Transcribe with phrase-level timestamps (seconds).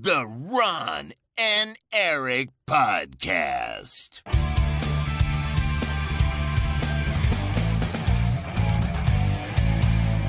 [0.00, 4.22] The Ron and Eric Podcast.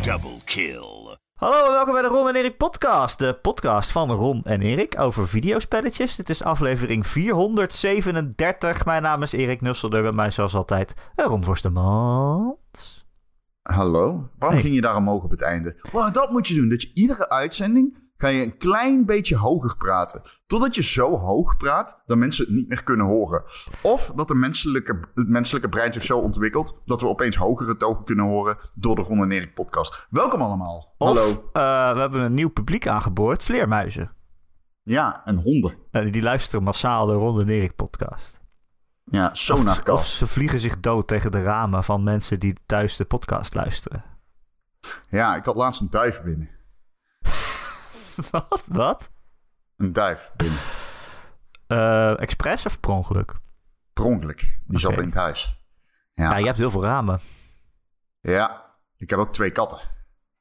[0.01, 1.17] Double kill.
[1.33, 3.19] Hallo en welkom bij de Ron en Erik podcast.
[3.19, 6.15] De podcast van Ron en Erik over videospelletjes.
[6.15, 8.85] Dit is aflevering 437.
[8.85, 10.01] Mijn naam is Erik Nusselder.
[10.01, 13.05] Bij mij zoals altijd Ron Forstemans.
[13.61, 14.29] Hallo?
[14.37, 14.61] Waarom Hey.
[14.61, 15.75] ging je daar omhoog op het einde?
[15.91, 16.69] Well, dat moet je doen.
[16.69, 20.21] Dat je iedere uitzending ga je een klein beetje hoger praten.
[20.47, 23.43] Totdat je zo hoog praat dat mensen het niet meer kunnen horen.
[23.81, 28.05] Of dat de menselijke, het menselijke brein zich zo ontwikkelt dat we opeens hogere togen
[28.05, 30.07] kunnen horen door de Ron en Erik podcast.
[30.09, 30.95] Welkom allemaal.
[30.97, 31.29] Of Hallo.
[31.53, 33.43] eh, we hebben een nieuw publiek aangeboord.
[33.43, 34.11] Vleermuizen.
[34.83, 35.73] Ja, en honden.
[35.91, 38.41] Eh, die luisteren massaal de Ron en Erik podcast.
[39.03, 39.89] Ja, Of, sonarkast.
[39.89, 44.03] of ze vliegen zich dood tegen de ramen van mensen die thuis de podcast luisteren.
[45.09, 46.49] Ja, ik had laatst een duif binnen.
[48.31, 48.63] Wat?
[48.67, 49.11] Wat?
[49.77, 50.57] Een duif binnen.
[51.67, 53.39] Eh expres of per ongeluk?
[53.93, 54.59] Per ongeluk.
[54.65, 55.65] Die zat in het huis.
[56.13, 56.29] Ja.
[56.29, 56.37] Ja.
[56.37, 57.19] je hebt heel veel ramen.
[58.21, 59.79] ja, ik heb ook twee katten.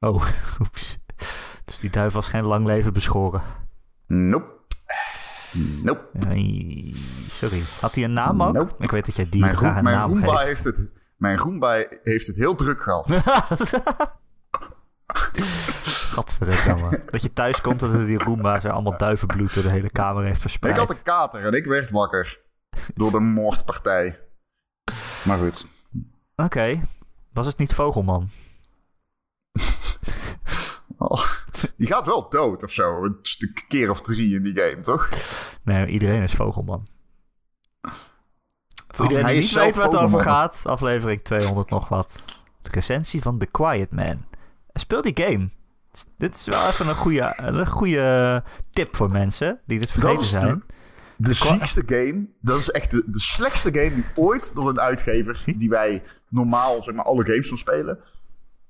[0.01, 0.25] Oh,
[0.61, 0.99] oeps.
[1.65, 3.43] Dus die duif was geen lang leven beschoren.
[4.07, 4.61] Nope.
[5.83, 6.09] Nope.
[7.29, 7.63] Sorry.
[7.81, 8.53] Had hij een naam ook?
[8.53, 8.75] Nope.
[8.79, 11.85] Ik weet dat jij dieren Mijn, graag een mijn naam Roomba heeft het, mijn Roomba
[12.03, 13.07] heeft het heel druk gehad.
[16.15, 17.03] Gadverdamme.
[17.07, 20.25] dat je thuis komt en dat die Roomba's er allemaal duivenbloed door de hele kamer
[20.25, 20.75] heeft verspreid.
[20.75, 22.41] ik had een kater en ik werd wakker
[22.95, 24.19] door de moordpartij.
[25.25, 25.67] Maar goed.
[26.37, 26.81] Oké.
[27.33, 28.29] Was het niet Vogelman?
[30.99, 31.23] Oh,
[31.77, 33.05] die gaat wel dood of zo.
[33.05, 35.09] Een stuk keer of drie in die game, toch?
[35.63, 36.87] Nee, iedereen is Vogelman.
[38.89, 42.25] Voor Oh, iedereen die niet weet waar het over gaat, aflevering 200 nog wat.
[42.63, 44.25] De recensie van The Quiet Man.
[44.75, 45.49] Speel die game.
[46.19, 50.31] Dit is wel even een goede, een goede tip voor mensen die dit vergeten is
[50.31, 50.65] de- zijn.
[51.17, 52.27] De ziekste game.
[52.41, 55.43] Dat is echt de, de slechtste game die ooit door een uitgever...
[55.57, 57.99] die wij normaal, zeg maar, alle games van spelen...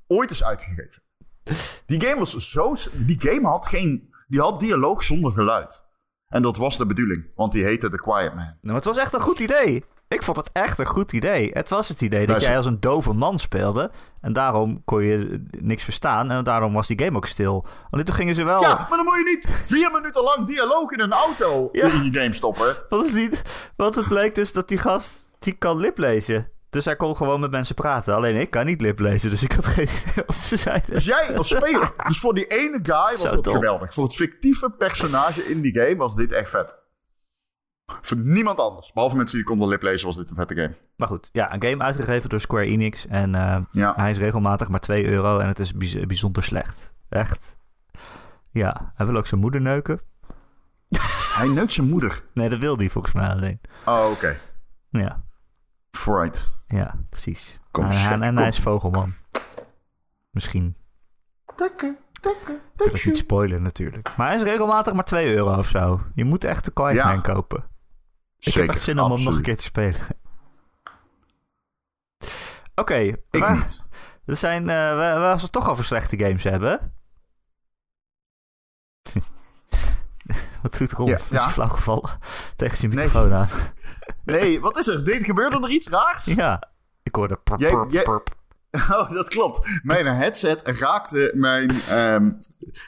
[0.07, 1.03] ooit is uitgegeven.
[1.87, 2.75] Die game was zo...
[2.93, 4.11] Die game had geen...
[4.29, 5.85] Die had dialoog zonder geluid.
[6.29, 7.27] En dat was de bedoeling.
[7.35, 8.57] Want die heette The Quiet Man.
[8.61, 9.85] Nou, het was echt een goed idee.
[10.09, 11.51] Ik vond het echt een goed idee.
[11.53, 13.91] Het was het idee dat jij als een dove man speelde.
[14.23, 16.31] En daarom kon je niks verstaan.
[16.31, 17.67] En daarom was die game ook stil.
[17.91, 18.61] Want toen gingen ze wel...
[18.61, 21.87] Ja, maar dan moet je niet vier minuten lang dialoog in een auto Ja.
[21.87, 22.77] in je game stoppen.
[22.89, 23.43] Want het, niet,
[23.77, 26.51] want het bleek dus dat die gast, die kan liplezen.
[26.71, 28.15] Dus hij kon gewoon met mensen praten.
[28.15, 30.95] Alleen ik kan niet liplezen, dus ik had geen idee wat ze zeiden.
[30.95, 33.55] Dus jij als speler, dus voor die ene guy was Zo dom.
[33.55, 33.95] geweldig.
[33.95, 36.81] Voor het fictieve personage in die game was dit echt vet.
[38.01, 40.75] Voor niemand anders, behalve mensen die konden liplezen, was dit een vette game.
[40.97, 43.07] Maar goed, ja, een game uitgegeven door Square Enix.
[43.07, 43.93] En eh, Ja.
[43.97, 46.95] hij is regelmatig maar 2 euro en het is bijz- bijzonder slecht.
[47.09, 47.57] Echt.
[48.51, 50.01] Ja, hij wil ook zijn moeder neuken.
[51.37, 52.23] Hij neukt zijn moeder.
[52.35, 53.61] Nee, dat wil hij volgens mij alleen.
[53.87, 54.37] Oh, oké.
[54.89, 55.23] Ja,
[55.91, 56.49] Forright.
[56.67, 57.59] ja, precies.
[57.71, 59.15] Kom, en en, check, en hij is vogelman.
[60.31, 60.77] Misschien.
[61.57, 64.17] Takke, Ik wil het niet spoilen natuurlijk.
[64.17, 66.01] Maar hij is regelmatig maar 2 euro of zo.
[66.15, 67.07] Je moet echt de Quiet Ja.
[67.13, 67.65] Man kopen.
[68.43, 70.01] Ik Zeker, heb echt zin om hem nog een keer te spelen.
[72.75, 73.83] Oké, Ik waar- niet.
[74.27, 76.95] er zijn, eh, we, het toch over slechte games hebben.
[80.63, 81.07] Wat doet Ron?
[81.09, 81.49] Ja, Is ja.
[81.51, 82.11] flauw gevallen
[82.57, 83.05] tegen zijn Nee.
[83.05, 83.49] microfoon aan.
[84.25, 85.05] Nee, wat is er?
[85.05, 86.25] Dit gebeurde er iets raars?
[86.25, 86.71] Ja,
[87.03, 88.41] ik hoorde Jij- jij- purp.
[88.91, 89.81] Oh, dat klopt.
[89.83, 91.71] Mijn headset raakte mijn...
[91.71, 92.27] ehm,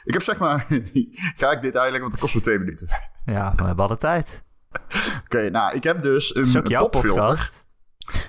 [0.03, 0.67] ik heb zeg maar...
[1.37, 2.87] ga ik dit uitleggen, want het kost me twee minuten.
[3.25, 4.43] Ja, we hebben alle tijd.
[5.25, 7.09] Oké, nou, ik heb dus een popfilter.
[7.25, 7.65] podcast.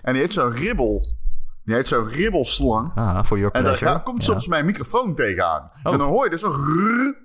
[0.02, 1.06] En die heeft zo'n ribbel.
[1.64, 2.90] Die heeft zo'n ribbelslang.
[2.94, 4.02] Ah, for your En daar pleasure.
[4.02, 4.24] komt Ja.
[4.24, 5.70] soms mijn microfoon tegenaan.
[5.82, 5.92] Oh.
[5.92, 7.24] En dan hoor je dus een rrrr.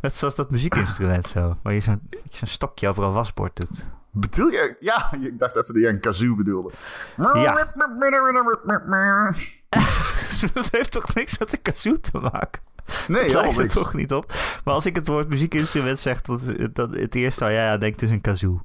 [0.00, 1.56] Net zoals dat muziekinstrument zo.
[1.62, 3.86] Waar je zo'n zo'n stokje over een wasbord doet.
[4.10, 4.76] Bedoel je?
[4.80, 6.70] Ja, ik dacht even dat je een kazoo bedoelde.
[7.16, 7.72] Ja.
[10.54, 12.62] dat heeft toch niks met de kazoo te maken?
[13.08, 14.32] Nee, Het lijkt er toch niet op.
[14.64, 16.40] Maar als ik het woord muziekinstrument zeg, dat,
[16.72, 18.60] dat het eerste waar jij aan denkt is een kazoo.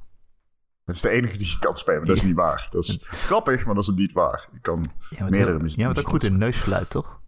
[0.86, 2.68] Dat is de enige die je kan spelen, maar dat is niet waar.
[2.72, 4.48] Dat is grappig, maar dat is niet waar.
[4.52, 5.78] Je kan bent, meerdere muziek.
[5.78, 7.20] jij bent ook goed in neusfluit, toch?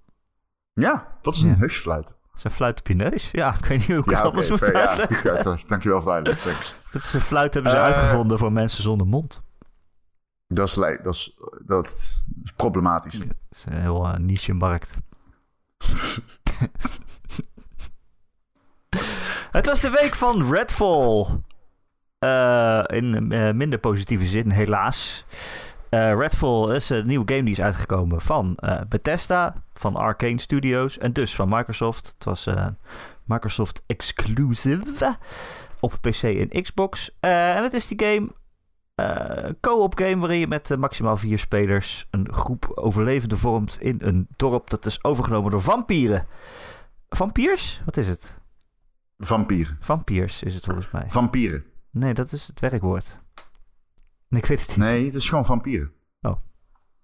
[0.73, 1.57] Ja, wat is een Ja.
[1.57, 2.15] neusfluit?
[2.33, 3.31] Zo'n fluit op je neus?
[3.31, 5.57] Ja, ik weet niet hoe ik het Ja, oké, anders moet fair, ja, goed, ja,
[5.67, 6.51] dankjewel voor het uitleggen.
[6.51, 6.75] Thanks.
[6.91, 7.83] Dat is een fluit hebben ze Eh.
[7.83, 9.41] uitgevonden voor mensen zonder mond.
[10.47, 12.21] Dat is, dat is, dat is
[12.55, 13.19] problematisch.
[13.19, 14.97] Dat is een heel eh, niche markt.
[19.51, 21.25] Het was de week van Redfall.
[22.19, 25.25] Eh, in eh, minder positieve zin, helaas.
[25.89, 28.57] Eh, Redfall is een nieuwe game die is uitgekomen van
[28.89, 32.07] Bethesda, van Arcane Studios en dus van Microsoft.
[32.07, 32.47] Het was
[33.23, 35.17] Microsoft exclusive
[35.79, 37.17] op PC en Xbox.
[37.19, 38.27] En het is die game,
[39.61, 44.27] co-op game, waarin je met eh, maximaal vier spelers een groep overlevenden vormt in een
[44.35, 46.27] dorp dat is overgenomen door vampieren.
[47.09, 47.81] Vampiers?
[47.85, 48.39] Wat is het?
[49.17, 49.77] Vampieren.
[49.79, 51.05] Vampiers is het volgens mij.
[51.07, 51.65] Vampieren.
[51.89, 53.19] Nee, dat is het werkwoord.
[54.29, 54.77] Ik weet het niet.
[54.77, 55.91] Nee, het is gewoon vampieren.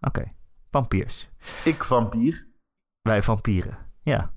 [0.02, 0.32] Oké,
[0.72, 1.30] vampiers.
[1.64, 2.48] Ik vampier.
[3.02, 3.78] Wij vampieren.
[4.04, 4.34] Ja,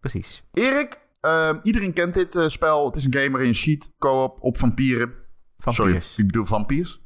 [0.00, 0.44] precies.
[0.52, 2.86] Erik, ehm, iedereen kent dit eh, spel.
[2.86, 5.14] Het is een game waarin je schiet, co-op, op vampieren.
[5.62, 6.06] Vampiers.
[6.08, 7.00] Sorry, ik bedoel vampiers.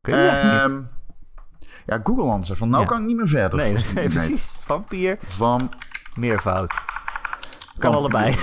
[0.00, 0.52] Kun je echt niet?
[0.52, 0.82] Ehm,
[1.86, 2.56] ja, Google answer.
[2.56, 2.88] Van nou Ja.
[2.88, 3.58] kan ik niet meer verder.
[3.58, 4.54] Nee, nee, precies.
[4.58, 5.72] Vampier, Van,
[6.14, 6.72] meervoud.
[7.78, 8.34] Kan allebei.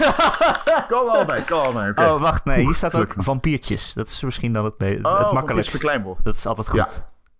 [0.88, 2.10] kan allebei, kan allebei.
[2.10, 2.60] Oh, wacht, nee.
[2.66, 3.24] Hier staat ook gelukkig.
[3.24, 3.94] vampiertjes.
[3.94, 5.72] Dat is misschien dan het, het Oh, makkelijkst.
[5.72, 6.24] verkleinwoord.
[6.24, 6.78] Dat is altijd goed.
[6.80, 6.88] Ja.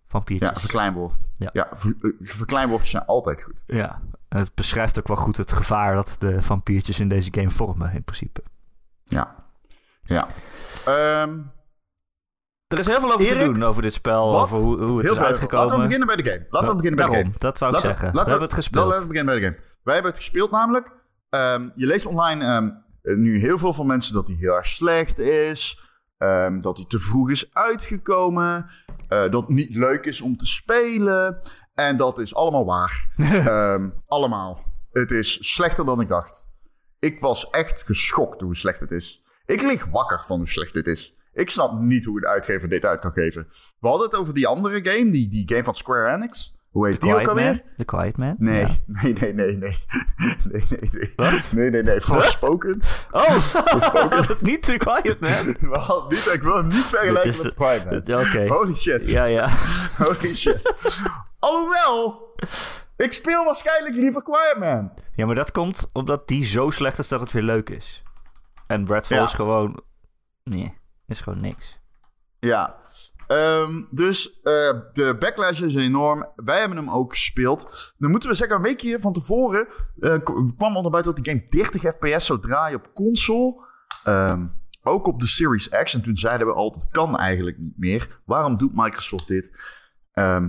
[0.08, 0.50] Vampiertjes.
[0.50, 1.30] Ja, verkleinwoord.
[1.36, 1.50] Ja.
[1.52, 3.62] Ja, ver- eh, verkleinwoordjes zijn altijd goed.
[3.66, 7.50] Ja, en het beschrijft ook wel goed het gevaar dat de vampiertjes in deze game
[7.50, 8.42] vormen, in principe.
[9.04, 9.34] Ja.
[10.02, 10.26] Ja.
[10.84, 11.38] Ehm,
[12.74, 14.42] Er is heel veel over te doen over dit spel, wat?
[14.42, 15.58] over hoe, hoe het heel is uitgekomen.
[15.66, 16.46] Laten we beginnen bij de game.
[16.50, 17.34] Laten we beginnen bij de game.
[17.38, 18.06] dat wou ik Laten- zeggen.
[18.06, 18.84] laten we hebben het gespeeld.
[18.86, 19.68] Laten we beginnen bij de game.
[19.82, 20.92] Wij hebben het gespeeld namelijk.
[21.30, 22.70] Ehm, je leest online ehm,
[23.02, 25.78] eh, nu heel veel van mensen dat hij heel erg slecht is.
[26.18, 28.70] ehm, dat hij te vroeg is uitgekomen.
[29.08, 31.40] eh, dat het niet leuk is om te spelen.
[31.74, 33.06] En dat is allemaal waar.
[34.06, 34.58] Allemaal.
[34.92, 36.46] Het is slechter dan ik dacht.
[36.98, 39.22] Ik was echt geschokt hoe slecht het is.
[39.46, 41.13] Ik lig wakker van hoe slecht dit is.
[41.34, 43.48] Ik snap niet hoe een uitgever dit uit kan geven.
[43.80, 46.62] We hadden het over die andere game, die, die game van Square Enix.
[46.70, 47.62] Hoe heet The die ook alweer?
[47.76, 48.34] The Quiet Man?
[48.38, 48.76] Nee, Ja.
[49.02, 49.76] nee, nee, nee, nee.
[50.52, 51.12] Nee, nee, nee.
[51.16, 51.52] Wat?
[51.54, 52.00] Nee, nee, nee.
[52.00, 52.80] Forspoken.
[53.10, 53.50] Oh,
[54.40, 55.46] niet The Quiet Man?
[56.08, 58.20] Niet, ik wil hem niet vergelijken is- met Quiet Man.
[58.20, 58.46] Oké.
[58.46, 59.10] Holy shit.
[59.10, 59.48] Ja, ja.
[59.98, 60.72] Holy shit.
[61.38, 62.34] Alhoewel,
[62.96, 64.92] ik speel waarschijnlijk liever Quiet Man.
[65.14, 68.02] Ja, maar dat komt omdat die zo slecht is dat het weer leuk is.
[68.66, 69.24] En Redfall Ja.
[69.24, 69.82] is gewoon...
[70.44, 70.74] Nee,
[71.06, 71.78] is gewoon niks.
[72.38, 72.76] Ja.
[73.26, 76.26] Ehm, dus eh, de backlash is enorm.
[76.36, 77.94] Wij hebben hem ook gespeeld.
[77.98, 79.66] Dan moeten we zeggen, een weekje van tevoren
[80.00, 83.54] k- kwam al naar buiten dat die game 30 fps zou draaien op console.
[84.04, 84.46] Ehm,
[84.82, 85.94] ook op de Series X.
[85.94, 88.20] En toen zeiden we altijd, het kan eigenlijk niet meer.
[88.24, 89.52] Waarom doet Microsoft dit?
[90.12, 90.48] Ehm,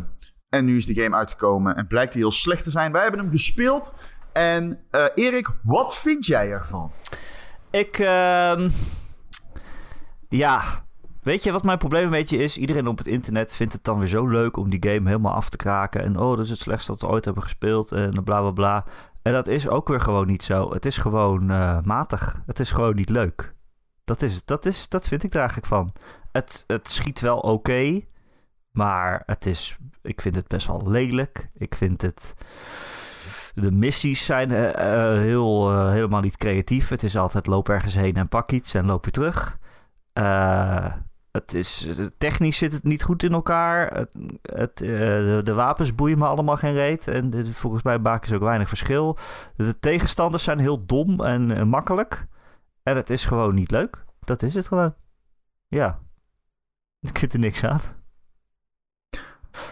[0.50, 2.92] en nu is de game uitgekomen en blijkt hij heel slecht te zijn.
[2.92, 3.94] Wij hebben hem gespeeld.
[4.34, 6.92] En eh, Erik, wat vind jij ervan?
[7.72, 8.00] Ik,
[10.30, 10.86] ja,
[11.24, 12.57] weet je wat mijn probleem een beetje is?
[12.57, 15.50] Iedereen op het internet vindt het dan weer zo leuk om die game helemaal af
[15.50, 16.04] te kraken.
[16.04, 18.86] En oh, dat is het slechtste dat we ooit hebben gespeeld en bla bla bla.
[19.22, 20.74] En dat is ook weer gewoon niet zo.
[20.74, 22.42] Het is gewoon eh, matig.
[22.45, 23.54] Het is gewoon niet leuk.
[24.04, 25.94] Dat, is, dat, is, dat vind ik er eigenlijk van.
[26.31, 28.01] Het, het schiet wel oké,
[28.71, 31.50] maar het is, ik vind het best wel lelijk.
[31.54, 32.33] Ik vind het...
[33.54, 36.89] De missies zijn eh, eh, heel, helemaal niet creatief.
[36.89, 39.57] Het is altijd loop ergens heen en pak iets en loop weer terug.
[40.16, 40.94] Eh,
[41.32, 44.08] het is, technisch zit het niet goed in elkaar.
[44.42, 44.90] Het, eh,
[45.44, 47.08] de, wapens boeien me allemaal geen reet.
[47.08, 49.18] En volgens mij maken ze ook weinig verschil.
[49.56, 52.28] De tegenstanders zijn heel dom en eh, makkelijk.
[52.84, 54.04] En het is gewoon niet leuk.
[54.20, 54.96] Dat is het gewoon.
[55.68, 56.00] Ja.
[57.10, 57.80] Ik vind er niks aan.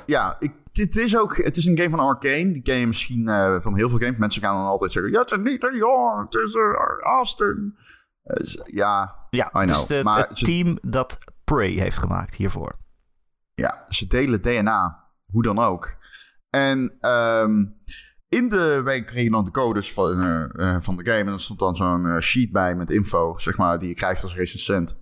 [0.05, 2.51] Ja, ik, het, is ook, het is een game van Arcane.
[2.51, 3.25] Die ken je misschien
[3.61, 4.17] van heel veel games.
[4.17, 5.11] Mensen gaan dan altijd zeggen...
[5.11, 7.75] Ja, het is niet een ja, het is een Austin.
[8.23, 12.75] Eh, ja, Ja, I het know, maar het ze- team dat Prey heeft gemaakt hiervoor.
[13.55, 15.01] ja, ze delen DNA.
[15.25, 15.95] Hoe dan ook.
[16.49, 17.65] En ehm,
[18.29, 18.81] in de...
[18.83, 21.19] Wij kregen dan de codes van, eh, eh, van de game.
[21.19, 24.35] En er stond dan zo'n sheet bij met info, zeg maar, die je krijgt als
[24.35, 24.97] recensent.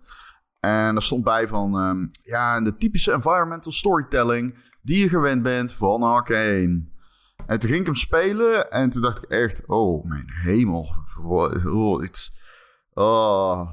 [0.59, 1.79] En er stond bij van...
[1.79, 4.57] ehm, ja, de typische environmental storytelling...
[4.81, 6.89] die je gewend bent van Arcane.
[7.45, 9.67] En toen ging ik hem spelen en toen dacht ik echt...
[9.67, 10.95] Oh, mijn hemel.
[11.23, 12.03] Oh,
[12.93, 13.69] oh.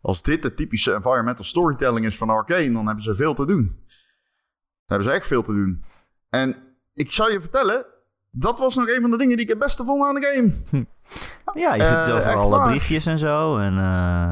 [0.00, 2.72] Als dit de typische environmental storytelling is van Arcane...
[2.72, 3.64] dan hebben ze veel te doen.
[3.66, 5.84] Dan hebben ze echt veel te doen.
[6.30, 6.56] En
[6.94, 7.84] ik zou je vertellen...
[8.30, 10.52] dat was nog een van de dingen die ik het beste vond aan de game.
[11.54, 12.68] Ja, je vindt Eh, echt overal waar.
[12.68, 13.58] briefjes en zo.
[13.58, 14.30] En, eh,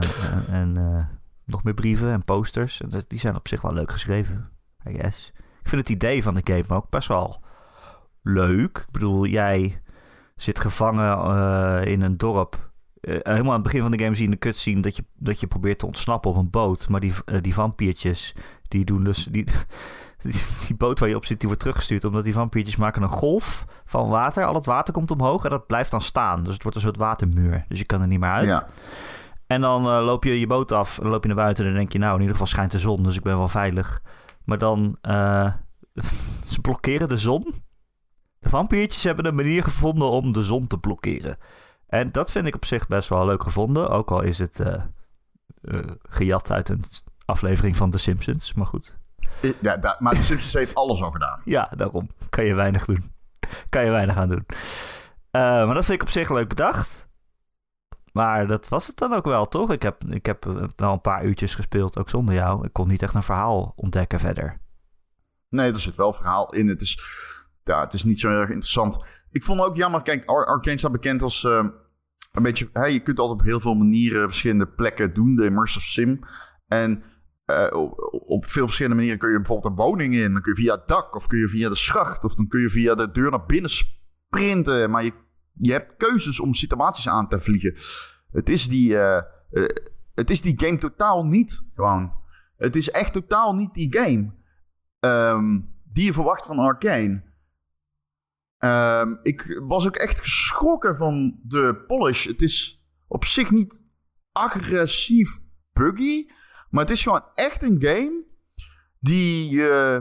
[0.61, 1.05] en, eh,
[1.45, 2.81] nog meer brieven en posters.
[2.81, 4.51] En die zijn op zich wel leuk geschreven,
[4.89, 5.33] I guess.
[5.63, 7.43] Ik vind het idee van de game ook best wel
[8.23, 8.79] leuk.
[8.79, 9.83] Ik bedoel, jij
[10.37, 12.70] zit gevangen eh, in een dorp.
[13.01, 15.05] Eh, helemaal aan het begin van de game zie je in de cutscene dat je,
[15.15, 16.89] dat je probeert te ontsnappen op een boot.
[16.89, 18.35] Maar die, eh, die vampiertjes,
[18.69, 19.25] die doen dus...
[20.23, 20.35] Die,
[20.67, 22.05] die, boot waar je op zit, die wordt teruggestuurd.
[22.05, 24.45] Omdat die vampiertjes maken een golf van water.
[24.45, 26.43] Al het water komt omhoog en dat blijft dan staan.
[26.45, 27.65] Dus het wordt een soort watermuur.
[27.69, 28.47] Dus je kan er niet meer uit.
[28.47, 28.69] Ja.
[29.51, 31.79] En dan eh, loop je je boot af en loop je naar buiten en dan
[31.79, 34.03] denk je, nou, in ieder geval schijnt de zon, dus ik ben wel veilig.
[34.45, 35.53] Maar dan, eh,
[36.53, 37.55] ze blokkeren de zon.
[38.39, 41.37] De vampiertjes hebben een manier gevonden om de zon te blokkeren.
[41.91, 43.89] En dat vind ik op zich best wel leuk gevonden.
[43.91, 44.75] Ook al is het eh,
[45.63, 46.85] eh, gejat uit een
[47.25, 48.55] aflevering van The Simpsons.
[48.55, 48.97] Maar goed.
[49.43, 51.41] Eh, Ja, maar de Simpsons heeft alles al gedaan.
[51.45, 53.13] Ja, daarom kan je weinig doen.
[53.69, 54.47] kan je weinig aan doen.
[55.31, 57.09] Maar dat vind ik op zich leuk bedacht.
[58.13, 59.73] Maar dat was het dan ook wel, toch?
[59.73, 60.45] Ik heb, ik heb
[60.77, 62.67] wel een paar uurtjes gespeeld, ook zonder jou.
[62.67, 64.61] Ik kon niet echt een verhaal ontdekken verder.
[65.49, 66.69] Nee, er zit wel verhaal in.
[66.69, 66.99] Het is,
[67.65, 69.05] ja, het is niet zo erg interessant.
[69.31, 71.67] Ik vond ook jammer, kijk, Ar- Arcane staat bekend als eh,
[72.33, 72.69] een beetje...
[72.73, 76.21] Hè, je kunt altijd op heel veel manieren verschillende plekken doen, de immersive sim.
[76.69, 77.03] En
[77.45, 77.95] eh, op,
[78.27, 80.33] op veel verschillende manieren kun je bijvoorbeeld een woning in.
[80.33, 82.61] Dan kun je via het dak, of kun je via de schacht, of dan kun
[82.61, 84.91] je via de deur naar binnen sprinten.
[84.91, 85.13] Maar je,
[85.53, 87.75] je hebt keuzes om situaties aan te vliegen.
[88.31, 89.17] Het is die, eh,
[89.51, 89.65] eh,
[90.15, 92.13] het is die game totaal niet, gewoon.
[92.57, 94.35] Het is echt totaal niet die game
[94.99, 95.61] ehm,
[95.93, 97.23] die je verwacht van Arcane.
[98.61, 102.27] Ehm, ik was ook echt geschrokken van de polish.
[102.27, 103.83] Het is op zich niet
[104.33, 105.39] agressief
[105.73, 106.27] buggy,
[106.71, 108.25] maar het is gewoon echt een game
[108.99, 109.99] die, eh,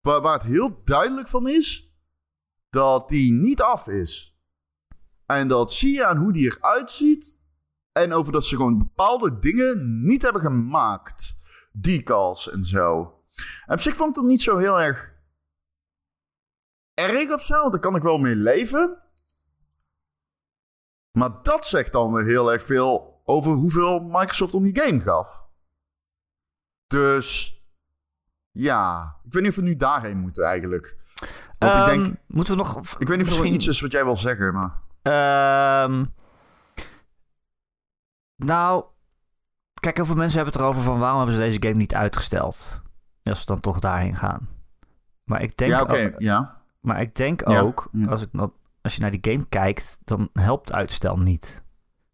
[0.00, 1.94] waar, waar het heel duidelijk van is
[2.70, 4.38] dat die niet af is.
[5.26, 7.38] En dat zie je aan hoe die eruit ziet.
[7.92, 11.38] En over dat ze gewoon bepaalde dingen niet hebben gemaakt.
[11.72, 13.14] Decals en zo.
[13.66, 15.15] En op zich vond ik het niet zo heel erg
[16.96, 17.70] erg of zo.
[17.70, 18.98] Daar kan ik wel mee leven.
[21.18, 25.44] Maar dat zegt dan weer heel erg veel over hoeveel Microsoft om die game gaf.
[26.86, 27.60] Dus
[28.50, 30.96] ja, ik weet niet of we nu daarheen moeten eigenlijk.
[31.58, 32.98] Want ik Ehm, denk, moeten we nog...
[32.98, 34.80] ik weet niet of er iets is wat jij wil zeggen, maar...
[35.02, 36.04] Ehm,
[38.36, 38.84] nou,
[39.80, 42.82] kijk, heel veel mensen hebben het erover van waarom hebben ze deze game niet uitgesteld?
[43.22, 44.48] Als we dan toch daarheen gaan.
[45.24, 46.55] Maar ik denk, ja, oké, ja.
[46.86, 48.06] Maar ik denk ook, ja.
[48.06, 48.28] Als, ik,
[48.82, 51.64] als je naar die game kijkt, dan helpt uitstel niet.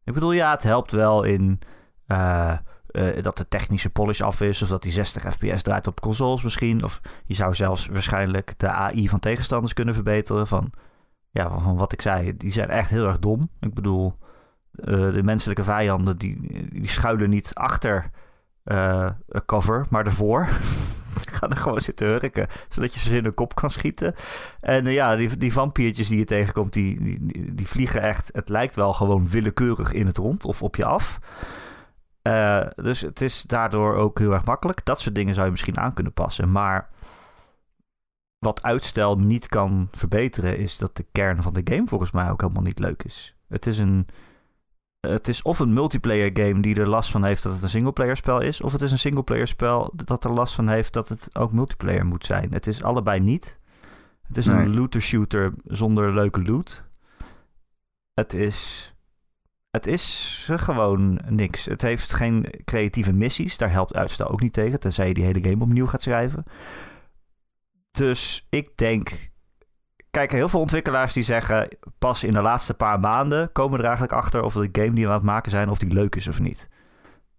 [0.04, 1.58] Ik bedoel, ja, het helpt wel in
[2.06, 2.52] eh,
[2.86, 6.42] eh, dat de technische polish af is, of dat die 60 fps draait op consoles
[6.42, 6.84] misschien.
[6.84, 10.46] Of je zou zelfs waarschijnlijk de AI van tegenstanders kunnen verbeteren.
[10.46, 10.70] Van,
[11.30, 13.50] ja, van, van wat ik zei, die zijn echt heel erg dom.
[13.60, 14.16] Ik bedoel,
[14.72, 18.10] eh, de menselijke vijanden die, die schuilen niet achter
[18.64, 20.48] een cover, maar ervoor.
[21.38, 24.14] Gaan er gewoon zitten hurken, zodat je ze in de kop kan schieten.
[24.60, 28.30] En eh, ja, die, die vampiertjes die je tegenkomt, die, die, die- die vliegen echt...
[28.32, 31.18] Het lijkt wel gewoon willekeurig in het rond of op je af.
[32.22, 34.84] Eh, dus het is daardoor ook heel erg makkelijk.
[34.84, 36.52] Dat soort dingen zou je misschien aan kunnen passen.
[36.52, 36.88] Maar
[38.38, 40.58] wat uitstel niet kan verbeteren...
[40.58, 43.34] is dat de kern van de game volgens mij ook helemaal niet leuk is.
[43.48, 44.06] Het is een...
[45.08, 48.16] Het is of een multiplayer game die er last van heeft dat het een singleplayer
[48.16, 51.36] spel is, of het is een singleplayer spel dat er last van heeft dat het
[51.36, 52.52] ook multiplayer moet zijn.
[52.52, 53.58] Het is allebei niet.
[54.22, 54.56] Het is Nee.
[54.56, 56.84] een looter shooter zonder leuke loot.
[58.14, 58.92] Het is.
[59.70, 61.64] Het is gewoon niks.
[61.64, 63.58] Het heeft geen creatieve missies.
[63.58, 64.80] Daar helpt uitstel ook niet tegen.
[64.80, 66.44] Tenzij je die hele game opnieuw gaat schrijven.
[67.90, 69.30] Dus ik denk.
[70.12, 71.68] Kijk, heel veel ontwikkelaars die zeggen.
[71.98, 75.10] Pas in de laatste paar maanden komen er eigenlijk achter of de game die we
[75.10, 75.68] aan het maken zijn.
[75.68, 76.68] of die leuk is of niet.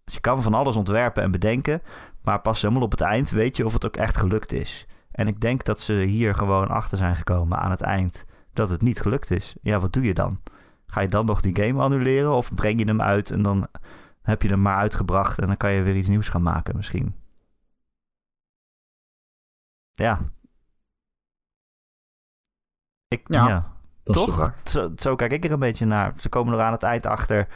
[0.04, 1.82] Dus je kan van alles ontwerpen en bedenken.
[2.24, 4.88] Maar pas helemaal op het eind weet je of het ook echt gelukt is.
[5.12, 8.26] En ik denk dat ze hier gewoon achter zijn gekomen aan het eind.
[8.54, 9.56] dat het niet gelukt is.
[9.62, 10.42] Ja, wat doe je dan?
[10.86, 12.32] Ga je dan nog die game annuleren?
[12.32, 13.68] Of breng je hem uit en dan
[14.22, 15.40] heb je hem maar uitgebracht.
[15.40, 17.16] en dan kan je weer iets nieuws gaan maken misschien.
[19.92, 20.20] Ja.
[23.14, 23.72] Ik, Ja, ja.
[24.04, 24.54] Dat is Toch?
[24.64, 26.14] Zo, zo kijk ik er een beetje naar.
[26.18, 27.48] Ze komen er aan het eind achter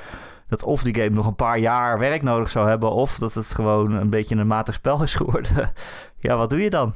[0.47, 3.45] dat of die game nog een paar jaar werk nodig zou hebben, of dat het
[3.45, 5.73] gewoon een beetje een matig spel is geworden.
[6.19, 6.93] ja, wat doe je dan?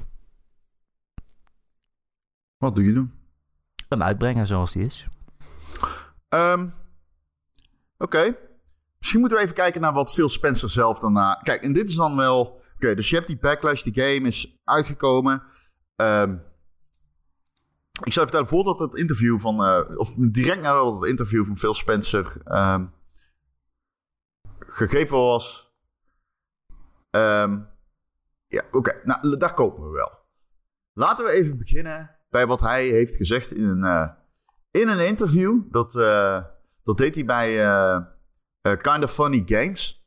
[2.58, 3.14] Wat doe je doen?
[3.88, 5.08] Hem uitbrengen zoals die is.
[6.30, 6.68] Ehm,
[8.02, 8.36] Oké.
[8.98, 11.40] Misschien moeten we even kijken naar wat Phil Spencer zelf daarna...
[11.44, 12.62] Kijk, en dit is dan wel...
[12.76, 15.44] Oké, dus je hebt die backlash, die game is uitgekomen.
[15.96, 16.38] Ehm,
[18.04, 19.64] ik zou vertellen, voordat het interview van...
[19.64, 22.86] eh, of direct nadat het interview van Phil Spencer ehm,
[24.60, 25.76] gegeven was...
[27.10, 27.60] ehm,
[28.48, 29.02] ja, oké.
[29.04, 30.12] Nou, daar komen we wel.
[30.94, 34.10] Laten we even beginnen bij wat hij heeft gezegd in een, eh,
[34.72, 35.62] in een interview.
[35.72, 36.44] Dat, eh,
[36.84, 37.56] dat deed hij bij
[38.78, 40.06] Kind of Funny Games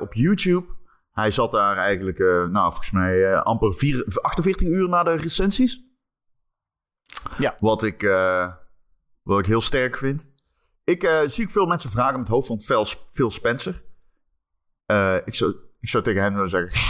[0.00, 0.66] op YouTube.
[1.10, 5.91] Hij zat daar eigenlijk, nou, volgens mij amper vier, 48 uur na de recensies.
[7.38, 7.56] Ja.
[7.58, 8.52] Wat ik, eh,
[9.22, 10.26] wat ik heel sterk vind.
[10.84, 13.82] Ik eh, zie ook veel mensen vragen met het hoofd van Phil, Spencer.
[14.86, 16.72] Eh, ik, zou, ik zou tegen hem willen zeggen...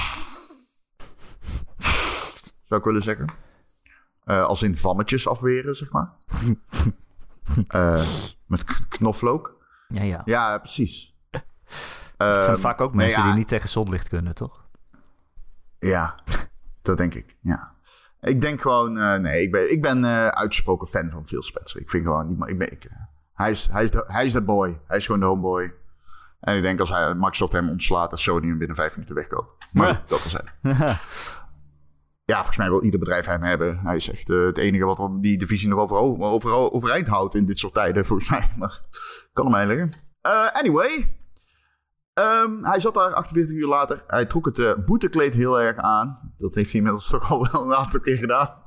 [2.68, 3.30] zou ik willen zeggen.
[4.24, 6.12] Als in vammetjes afweren, zeg maar.
[8.46, 9.56] Met knoflook.
[9.88, 10.22] Ja, ja.
[10.24, 11.14] Ja, precies.
[11.30, 14.68] Het zijn Ehm, vaak ook nee, mensen ja, die niet tegen zonlicht kunnen, toch?
[15.78, 16.20] Ja,
[16.82, 17.36] dat denk ik.
[17.40, 17.71] Ja.
[18.22, 21.80] Ik denk gewoon, eh, nee, ik ben, ik ben eh, uitgesproken fan van Phil Spencer.
[21.80, 22.96] Ik vind gewoon, niet, ik ben, ik, eh,
[23.34, 24.80] hij, is, hij, is de, hij is de boy.
[24.86, 25.74] Hij is gewoon de homeboy.
[26.40, 29.68] En ik denk als hij, Microsoft hem ontslaat, dat Sony hem binnen vijf minuten wegkoopt.
[29.72, 30.02] Maar Ja.
[30.06, 30.52] dat is het.
[32.24, 33.78] Ja, volgens mij wil ieder bedrijf hem hebben.
[33.78, 37.58] Hij is echt het enige wat die divisie nog over, over, overeind houdt in dit
[37.58, 38.50] soort tijden, volgens mij.
[38.56, 38.80] Maar
[39.32, 39.94] kan hem eigenlijk.
[40.20, 41.16] Eh, anyway.
[42.14, 44.04] Ehm, hij zat daar 48 uur later.
[44.06, 46.32] Hij trok het eh, boetekleed heel erg aan.
[46.36, 48.62] Dat heeft hij inmiddels toch al wel een aantal keer gedaan.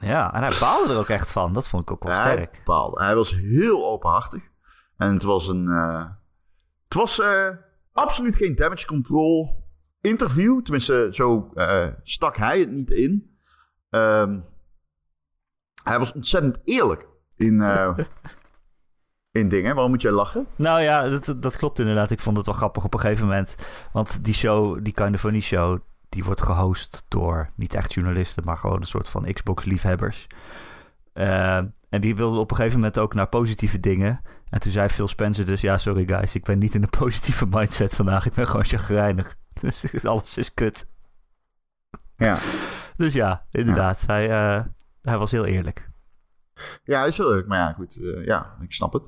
[0.00, 1.52] Ja, en hij baalde er ook echt van.
[1.52, 2.62] Dat vond ik ook wel Hij sterk.
[2.64, 3.02] baalde.
[3.02, 4.42] Hij was heel openhartig.
[4.96, 5.68] En het was een...
[5.68, 6.04] eh,
[6.84, 7.48] het was eh,
[7.92, 9.62] absoluut geen damage control
[10.00, 10.62] interview.
[10.62, 11.52] Tenminste, zo
[12.02, 13.36] stak hij het niet in.
[13.90, 14.40] Ehm,
[15.82, 17.58] hij was ontzettend eerlijk in,
[19.34, 19.74] in dingen.
[19.74, 20.46] Waarom moet jij lachen?
[20.56, 22.10] Nou ja, dat, dat klopt inderdaad.
[22.10, 23.56] Ik vond het wel grappig op een gegeven moment.
[23.92, 28.44] Want die show, die Kind of Funny show, die wordt gehost door niet echt journalisten,
[28.44, 30.26] maar gewoon een soort van Xbox-liefhebbers.
[31.12, 31.56] Eh,
[31.88, 34.20] en die wilden op een gegeven moment ook naar positieve dingen.
[34.50, 37.46] En toen zei Phil Spencer dus, ja sorry guys, ik ben niet in een positieve
[37.46, 38.26] mindset vandaag.
[38.26, 39.34] Ik ben gewoon chagrijnig.
[39.90, 40.86] Dus alles is kut.
[42.16, 42.38] Ja.
[42.96, 44.02] Dus ja, inderdaad.
[44.06, 44.64] Hij, eh,
[45.02, 45.90] hij was heel eerlijk.
[46.84, 47.46] Ja, hij is heel leuk.
[47.46, 48.00] Maar ja, goed.
[48.02, 49.02] eh, ja, ik snap het.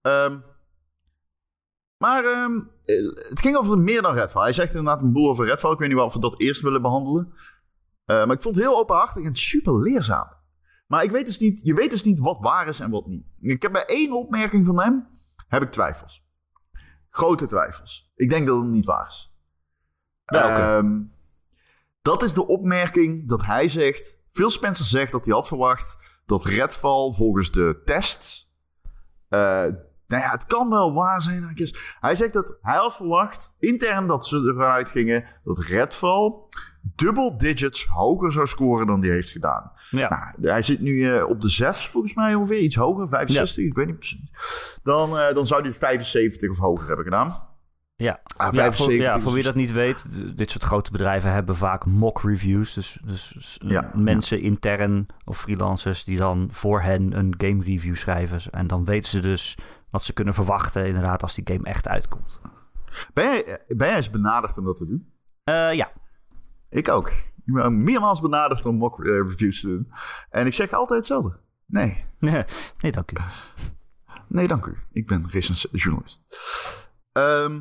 [0.00, 0.38] Ehm,
[1.96, 4.42] maar ehm, eh, het ging over meer dan Redfall.
[4.42, 5.72] Hij zegt inderdaad een boel over Redfall.
[5.72, 7.32] Ik weet niet wel of we dat eerst willen behandelen.
[8.04, 10.28] Eh, maar ik vond het heel openhartig en super leerzaam.
[10.86, 13.26] Maar ik weet dus niet, je weet dus niet wat waar is en wat niet.
[13.40, 15.08] Ik heb bij één opmerking van hem,
[15.48, 16.24] heb ik twijfels.
[17.10, 18.12] Grote twijfels.
[18.14, 19.32] Ik denk dat het niet waar is.
[20.24, 20.48] Welke?
[20.48, 21.00] Ehm,
[22.02, 24.18] dat is de opmerking dat hij zegt.
[24.32, 28.48] Phil Spencer zegt dat hij had verwacht dat Redfall volgens de test.
[29.28, 29.66] eh,
[30.10, 31.54] nou ja, het kan wel waar zijn.
[32.00, 36.32] Hij zegt dat hij had verwacht, intern, dat ze ervan uitgingen dat Redfall
[36.82, 39.72] dubbel digits hoger zou scoren dan die heeft gedaan.
[39.90, 40.08] Ja.
[40.08, 43.74] Nou, hij zit nu eh, op de 6 volgens mij ongeveer, iets hoger, 65, ik
[43.74, 44.30] weet niet precies.
[44.82, 47.48] Dan, eh, dan zou hij 75 of hoger hebben gedaan.
[47.96, 50.90] Ja, Ah, ja, voor, 75 ja, is voor wie dat niet weet, dit soort grote
[50.90, 52.74] bedrijven hebben vaak mock reviews.
[52.74, 57.94] Dus, dus s- Ja, mensen intern of freelancers die dan voor hen een game review
[57.94, 58.40] schrijven.
[58.50, 59.58] En dan weten ze dus
[59.90, 62.40] wat ze kunnen verwachten inderdaad als die game echt uitkomt.
[63.12, 65.12] Ben jij, ben jij eens benaderd om dat te doen?
[65.44, 65.92] Eh, ja,
[66.70, 67.08] Ik ook.
[67.44, 69.92] Ik ben meermaals benaderd om mock eh, reviews te doen.
[70.30, 71.38] En ik zeg altijd hetzelfde.
[71.66, 72.04] Nee.
[72.80, 73.16] nee dank u.
[74.26, 74.78] Nee, dank u.
[74.92, 76.20] Ik ben recens journalist.
[77.12, 77.60] Ehm,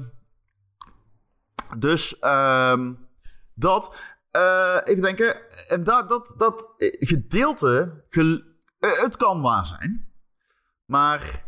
[1.78, 2.94] dus ehm,
[3.54, 3.96] dat.
[4.32, 5.42] eh, even denken.
[5.68, 8.04] En dat, dat, dat gedeelte.
[8.80, 10.08] het kan waar zijn.
[10.86, 11.46] Maar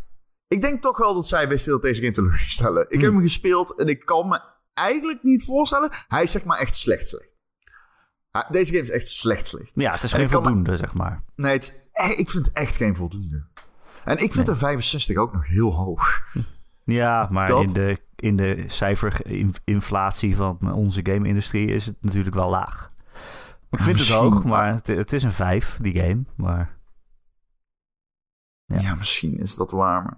[0.52, 2.86] ik denk toch wel dat zij wisten dat deze game teleurstellen.
[2.90, 4.42] Ik heb hem gespeeld en ik kan me
[4.74, 5.90] eigenlijk niet voorstellen.
[6.08, 7.30] Hij is zeg maar echt slecht slecht.
[8.50, 9.72] Deze game is echt slecht slecht.
[9.76, 11.24] Ja, het is En geen me- voldoende, zeg maar.
[11.36, 13.46] Nee, het is ik vind het echt geen voldoende.
[14.06, 16.22] En ik vind de 65 ook nog heel hoog.
[16.84, 22.50] Ja, maar Dat- in de, in de cijferinflatie van onze game-industrie is het natuurlijk wel
[22.50, 22.92] laag.
[23.70, 26.24] Ik vind het hoog, maar het, het is een 5, die game.
[26.36, 26.80] Maar
[28.66, 28.96] Ja, Ja.
[28.96, 30.04] misschien is dat waar.
[30.04, 30.18] Maar...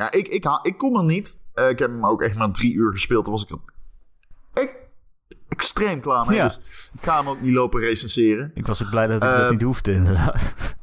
[0.00, 1.44] Ja, ik, ik, ik kom er niet.
[1.52, 3.24] Eh, ik heb hem ook echt maar drie uur gespeeld.
[3.24, 3.58] Toen was ik er
[4.52, 4.74] echt
[5.48, 6.36] extreem klaar mee.
[6.36, 6.46] Ja.
[6.46, 8.50] Dus ik ga hem ook niet lopen recenseren.
[8.54, 10.54] ik was ook blij dat ik dat Eh, niet hoefde, inderdaad.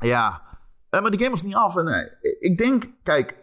[0.00, 0.42] Ja,
[0.90, 1.76] eh, maar de game was niet af.
[1.76, 3.36] En ik denk, kijk,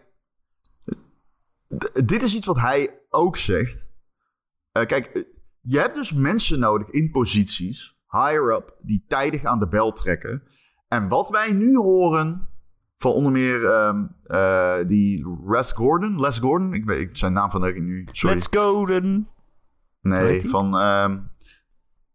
[2.04, 3.88] dit is iets wat hij ook zegt.
[4.72, 5.26] Kijk,
[5.60, 10.42] je hebt dus mensen nodig in posities, higher up, die tijdig aan de bel trekken.
[10.88, 12.47] En wat wij nu horen
[12.98, 17.50] van onder meer ehm, eh, die Les Gordon, Les Gordon, ik weet ik, zijn naam
[17.50, 18.36] van ik nu, sorry.
[18.36, 19.28] Let's go, then.
[20.00, 21.18] Hoe heet nee, van, ehm,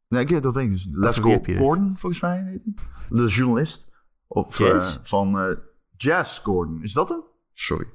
[0.08, 0.96] nee, ik, dat weet ik dus niet.
[0.96, 1.18] Les?
[1.18, 2.74] Gordon, volgens mij heet hij.
[3.08, 3.88] De journalist.
[4.28, 4.96] Of Jazz?
[4.96, 5.58] eh, van eh,
[5.96, 6.84] Jazz Gordon.
[6.84, 7.24] Is dat hem?
[7.54, 7.88] Sorry.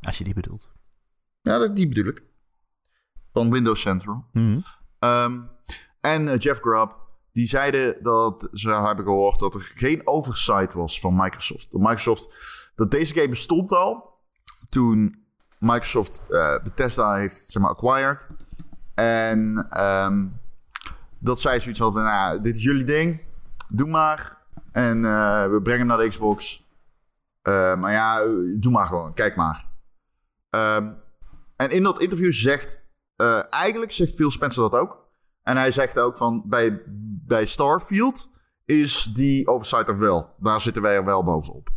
[0.00, 0.72] Als je die bedoelt.
[1.40, 2.24] Ja, dat, die bedoel ik.
[3.32, 4.24] Van Windows Central.
[4.32, 4.60] Mhm.
[4.98, 5.40] Ehm,
[6.00, 7.05] en Jeff Grubb,
[7.36, 11.70] die zeiden dat ze hebben gehoord dat er geen oversight was van Microsoft.
[11.70, 12.34] Dat Microsoft,
[12.74, 14.18] dat deze game bestond al
[14.70, 15.24] toen
[15.58, 18.26] Microsoft eh, Bethesda heeft, zeg maar, acquired.
[18.94, 20.26] En ehm,
[21.18, 23.24] dat zij zoiets hadden van, nou, dit is jullie ding,
[23.68, 24.36] doe maar.
[24.72, 26.66] En eh, we brengen hem naar de Xbox.
[27.42, 28.24] Eh, maar ja,
[28.60, 29.66] doe maar gewoon, kijk maar.
[30.50, 30.92] Ehm,
[31.56, 32.80] en in dat interview zegt,
[33.50, 35.04] eigenlijk zegt Phil Spencer dat ook.
[35.42, 36.82] En hij zegt ook van, bij,
[37.26, 38.30] bij Starfield
[38.64, 40.34] is die oversight er wel.
[40.38, 41.70] Daar zitten wij er wel bovenop.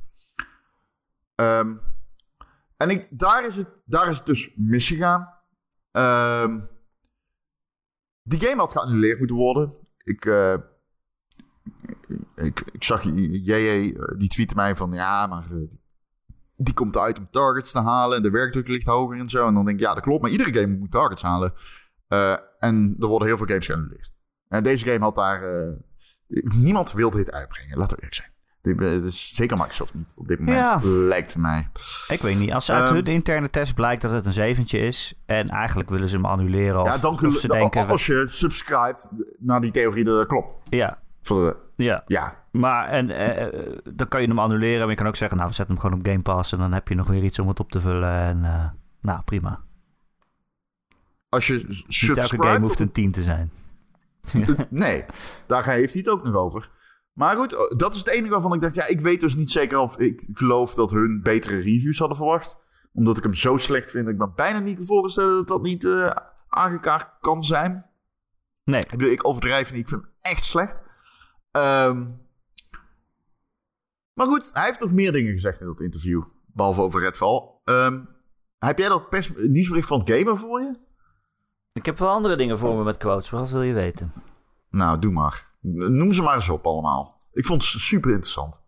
[1.35, 1.75] Ehm,
[2.77, 5.29] En ik, daar, is het, daar is het dus misgegaan.
[5.91, 6.59] Ehm,
[8.23, 9.77] die game had geannuleerd moeten worden.
[10.03, 10.53] Ik, eh,
[12.35, 14.91] ik, ik zag JJ, eh, die tweette mij van...
[14.93, 15.77] Ja, maar eh,
[16.55, 18.17] die komt uit om targets te halen.
[18.17, 19.47] En de werkdruk ligt hoger en zo.
[19.47, 20.21] En dan denk ik, ja, dat klopt.
[20.21, 21.53] Maar iedere game moet targets halen.
[22.59, 24.13] en er worden heel veel games geannuleerd.
[24.49, 25.41] En deze game had daar...
[26.43, 28.37] niemand wilde dit uitbrengen, laten we eerlijk zijn.
[29.01, 30.79] Dus zeker Microsoft niet op dit moment, ja.
[30.83, 31.69] lijkt mij.
[32.07, 32.51] Ik weet niet.
[32.51, 35.13] Als uit um, hun interne test blijkt dat het een zeventje is...
[35.25, 37.87] en eigenlijk willen ze hem annuleren of, ja, dan, of ze denken...
[37.87, 40.53] Als je subscribt naar die theorie, dat klopt.
[40.69, 40.99] Ja.
[41.21, 42.03] Voor ja.
[42.05, 42.43] ja.
[42.51, 44.79] Maar en, eh, dan kan je hem annuleren.
[44.79, 46.51] Maar je kan ook zeggen, nou, we zetten hem gewoon op Game Pass...
[46.51, 48.13] en dan heb je nog weer iets om het op te vullen.
[48.13, 48.65] En uh,
[49.01, 49.59] nou, prima.
[51.29, 53.51] Als je Niet elke game hoeft een 10 te zijn.
[54.69, 55.05] nee,
[55.47, 56.69] daar heeft hij het ook nog over.
[57.13, 58.75] Maar goed, oh, dat is het enige waarvan ik dacht...
[58.75, 62.57] ja, ik weet dus niet zeker of ik geloof dat hun betere reviews hadden verwacht.
[62.93, 64.05] Omdat ik hem zo slecht vind...
[64.05, 66.11] dat ik me bijna niet kan voorstellen dat dat niet uh,
[66.49, 67.85] aangekaart kan zijn.
[68.63, 68.81] Nee.
[68.81, 69.81] Ik, bedoel, ik overdrijf niet.
[69.81, 70.79] Ik vind hem echt slecht.
[71.51, 72.21] Um,
[74.13, 76.23] maar goed, hij heeft nog meer dingen gezegd in dat interview.
[76.45, 77.41] Behalve over Redfall.
[77.63, 78.09] Um,
[78.57, 80.87] heb jij dat pers nieuwsbericht van het Gamer voor je?
[81.73, 83.29] Ik heb wel andere dingen voor me met quotes.
[83.29, 84.11] Wat wil je weten?
[84.69, 85.51] Nou, doe maar.
[85.61, 87.21] Noem ze maar eens op allemaal.
[87.31, 88.61] Ik vond het super interessant.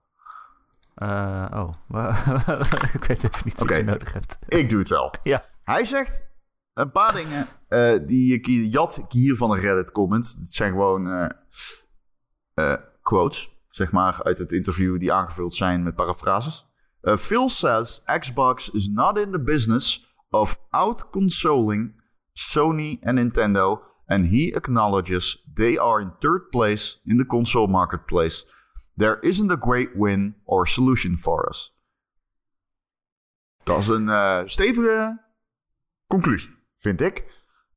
[0.95, 1.71] Uh, oh,
[2.93, 4.37] ik weet even niet wat je nodig hebt.
[4.47, 5.13] Ik doe het wel.
[5.23, 5.43] Ja.
[5.63, 6.25] Hij zegt
[6.73, 10.35] een paar dingen uh, die ik jat hier van een Reddit comment.
[10.39, 11.29] Het zijn gewoon
[12.55, 16.69] uh, quotes, zeg maar, uit het interview die aangevuld zijn met parafrases.
[17.01, 22.00] Phil says Xbox is not in the business of out-consoling
[22.33, 28.45] Sony and Nintendo and he acknowledges they are in third place in the console marketplace.
[28.95, 31.75] There isn't a great win or solution for us.
[33.63, 35.21] Dat is een uh, stevige
[36.07, 37.25] conclusie, vind ik.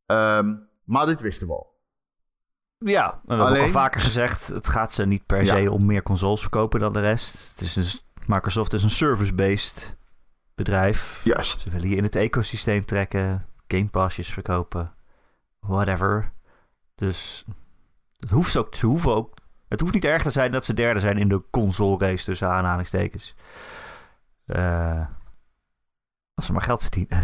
[0.06, 1.72] Um, maar dit wisten we al.
[2.78, 6.40] Ja, we hebben al vaker gezegd: het gaat ze niet per se om meer consoles
[6.40, 7.50] verkopen dan de rest.
[7.50, 9.96] Het is een, Microsoft is een service-based
[10.54, 11.20] bedrijf.
[11.24, 11.60] Juist.
[11.60, 14.94] Ze willen je in het ecosysteem trekken, Game Passjes verkopen
[15.60, 16.32] whatever.
[16.94, 17.44] Dus
[18.18, 19.34] het hoeft ook,
[19.68, 22.48] het hoeft niet erg te zijn dat ze derde zijn in de console race tussen
[22.48, 23.34] aanhalingstekens.
[24.46, 25.06] Uh,
[26.34, 27.22] als ze maar geld verdienen.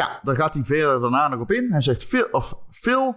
[0.00, 1.72] ja, dan gaat hij verder daarna nog op in.
[1.72, 3.16] Hij zegt Phil, of Phil,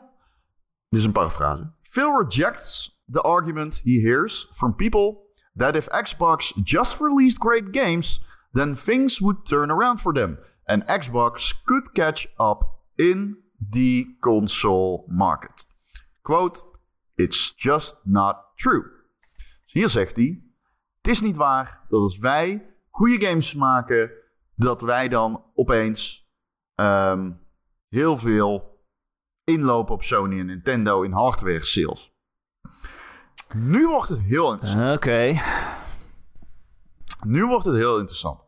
[0.90, 1.72] dit is een paraphrase.
[1.82, 5.18] Phil rejects the argument he hears from people
[5.56, 8.22] that if Xbox just released great games,
[8.54, 10.40] then things would turn around for them.
[10.72, 12.64] And Xbox could catch up
[12.96, 13.38] in
[13.70, 15.66] the console market.
[16.22, 16.64] Quote,
[17.16, 18.84] it's just not true.
[19.62, 20.44] Dus hier zegt hij,
[21.02, 24.12] het is niet waar dat als wij goede games maken,
[24.56, 26.30] dat wij dan opeens
[26.76, 27.40] um,
[27.90, 28.80] heel veel
[29.44, 32.14] inlopen op Sony en Nintendo in hardware sales.
[33.56, 34.96] Nu wordt het heel interessant.
[34.96, 35.42] Oké.
[37.26, 38.40] Nu wordt het heel interessant.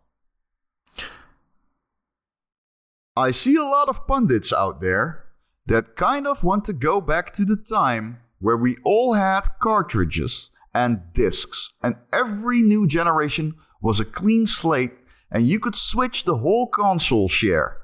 [3.16, 5.26] I see a lot of pundits out there
[5.68, 10.50] that kind of want to go back to the time where we all had cartridges
[10.74, 14.94] and discs, and every new generation was a clean slate,
[15.30, 17.78] and you could switch the whole console share.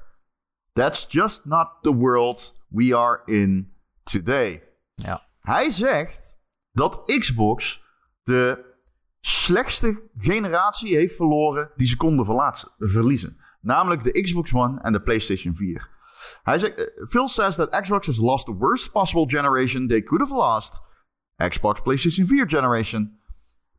[0.74, 3.70] That's just not the world we are in
[4.04, 4.62] today.
[4.96, 5.22] Ja.
[5.40, 6.38] Hij zegt
[6.72, 7.82] dat Xbox
[8.22, 8.64] de
[9.20, 12.26] slechtste generatie heeft verloren die ze konden
[12.78, 13.36] verliezen.
[13.60, 15.88] Namelijk de Xbox One en de PlayStation 4.
[16.42, 20.20] Hij zegt, uh, Phil says that Xbox has lost the worst possible generation they could
[20.20, 20.80] have lost,
[21.36, 23.18] Xbox PlayStation 4 generation,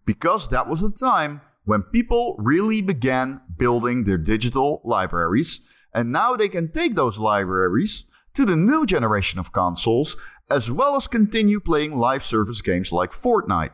[0.03, 5.61] because that was the time when people really began building their digital libraries,
[5.93, 10.17] and now they can take those libraries to the new generation of consoles,
[10.49, 13.71] as well as continue playing live service games like Fortnite.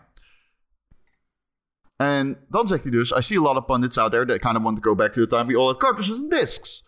[1.98, 4.56] En dan zegt hij dus: I see a lot of pundits out there that kind
[4.56, 6.86] of want to go back to the time we all had cartridges and discs.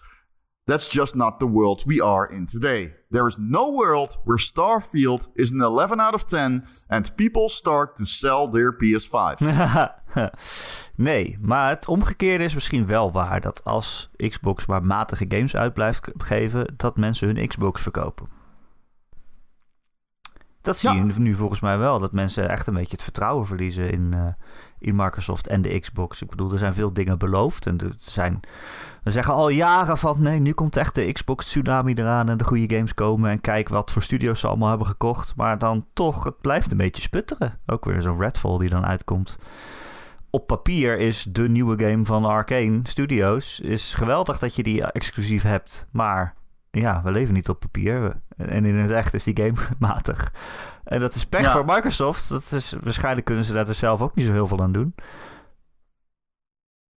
[0.70, 2.94] That's just not the world we are in today.
[3.10, 7.98] There is no world where Starfield is an 11 out of 10 and people start
[7.98, 9.40] to sell their PS5.
[10.96, 13.42] nee, maar het omgekeerde is misschien wel waar.
[13.42, 18.39] Dat als Xbox maar matige games uit blijft geven, dat mensen hun Xbox verkopen.
[20.62, 22.00] Dat zie je nu volgens mij wel.
[22.00, 24.28] Dat mensen echt een beetje het vertrouwen verliezen in, uh,
[24.80, 26.22] in Microsoft en de Xbox.
[26.22, 27.66] Ik bedoel, er zijn veel dingen beloofd.
[27.66, 28.40] En er zijn,
[29.04, 32.44] we zeggen al jaren van nee, nu komt echt de Xbox tsunami eraan en de
[32.44, 33.30] goede games komen.
[33.30, 35.36] En kijk wat voor studio's ze allemaal hebben gekocht.
[35.36, 37.60] Maar dan toch, het blijft een beetje sputteren.
[37.66, 39.38] Ook weer zo'n Redfall die dan uitkomt.
[40.30, 43.60] op papier is de nieuwe game van Arcane Studios.
[43.60, 45.88] Is geweldig dat je die exclusief hebt.
[45.92, 46.38] Maar
[46.72, 48.22] ja, we leven niet op papier.
[48.38, 50.34] En in het echt is die game matig.
[50.84, 51.52] En dat is pech Ja.
[51.52, 52.30] voor Microsoft.
[52.30, 54.96] Dat is, waarschijnlijk kunnen ze daar dus zelf ook niet zo heel veel aan doen.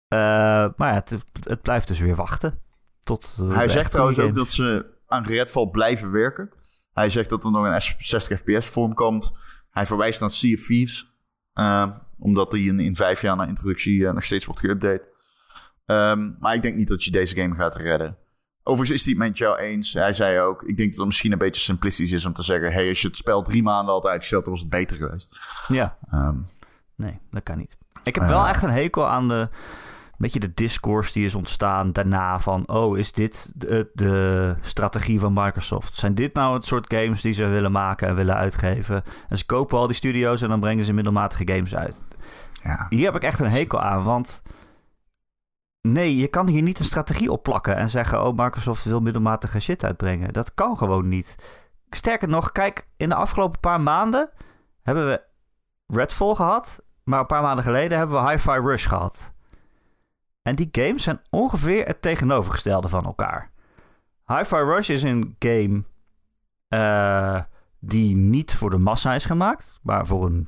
[0.07, 0.17] Eh,
[0.75, 2.59] maar ja, het, het blijft dus weer wachten.
[3.01, 6.49] Tot Hij zegt trouwens ook dat ze aan Redfall blijven werken.
[6.93, 9.31] Hij zegt dat er nog een 60 fps vorm komt.
[9.69, 11.11] Hij verwijst naar Sea of Thieves.
[11.53, 15.03] eh, omdat die in, in vijf jaar na introductie eh, nog steeds wordt geüpdate.
[15.85, 18.17] Ehm, maar ik denk niet dat je deze game gaat redden.
[18.63, 19.93] Overigens is hij het met jou eens.
[19.93, 22.71] Hij zei ook, ik denk dat het misschien een beetje simplistisch is om te zeggen...
[22.73, 25.29] hey, als je het spel drie maanden had uitgesteld, dan was het beter geweest.
[25.67, 26.35] Ja, Ehm,
[26.95, 27.77] nee, dat kan niet.
[28.03, 29.49] Ik heb wel echt een hekel aan de...
[30.17, 32.67] beetje de discourse die is ontstaan daarna van...
[32.69, 35.95] oh, is dit de, de strategie van Microsoft?
[35.95, 39.03] Zijn dit nou het soort games die ze willen maken en willen uitgeven?
[39.29, 42.01] En ze kopen al die studio's en dan brengen ze middelmatige games uit.
[42.63, 42.85] ja.
[42.89, 44.41] Hier heb ik echt een hekel aan, want...
[45.87, 48.25] Nee, je kan hier niet een strategie opplakken en zeggen...
[48.25, 50.33] oh, Microsoft wil middelmatige shit uitbrengen.
[50.33, 51.35] Dat kan gewoon niet.
[51.89, 54.29] Sterker nog, kijk, in de afgelopen paar maanden...
[54.81, 55.21] hebben we
[55.87, 56.83] Redfall gehad...
[57.03, 59.33] maar een paar maanden geleden hebben we Hi-Fi Rush gehad.
[60.41, 63.51] En die games zijn ongeveer het tegenovergestelde van elkaar.
[64.25, 65.83] Hi-Fi Rush is een game...
[66.67, 67.41] eh,
[67.79, 69.79] die niet voor de massa is gemaakt...
[69.81, 70.47] maar voor een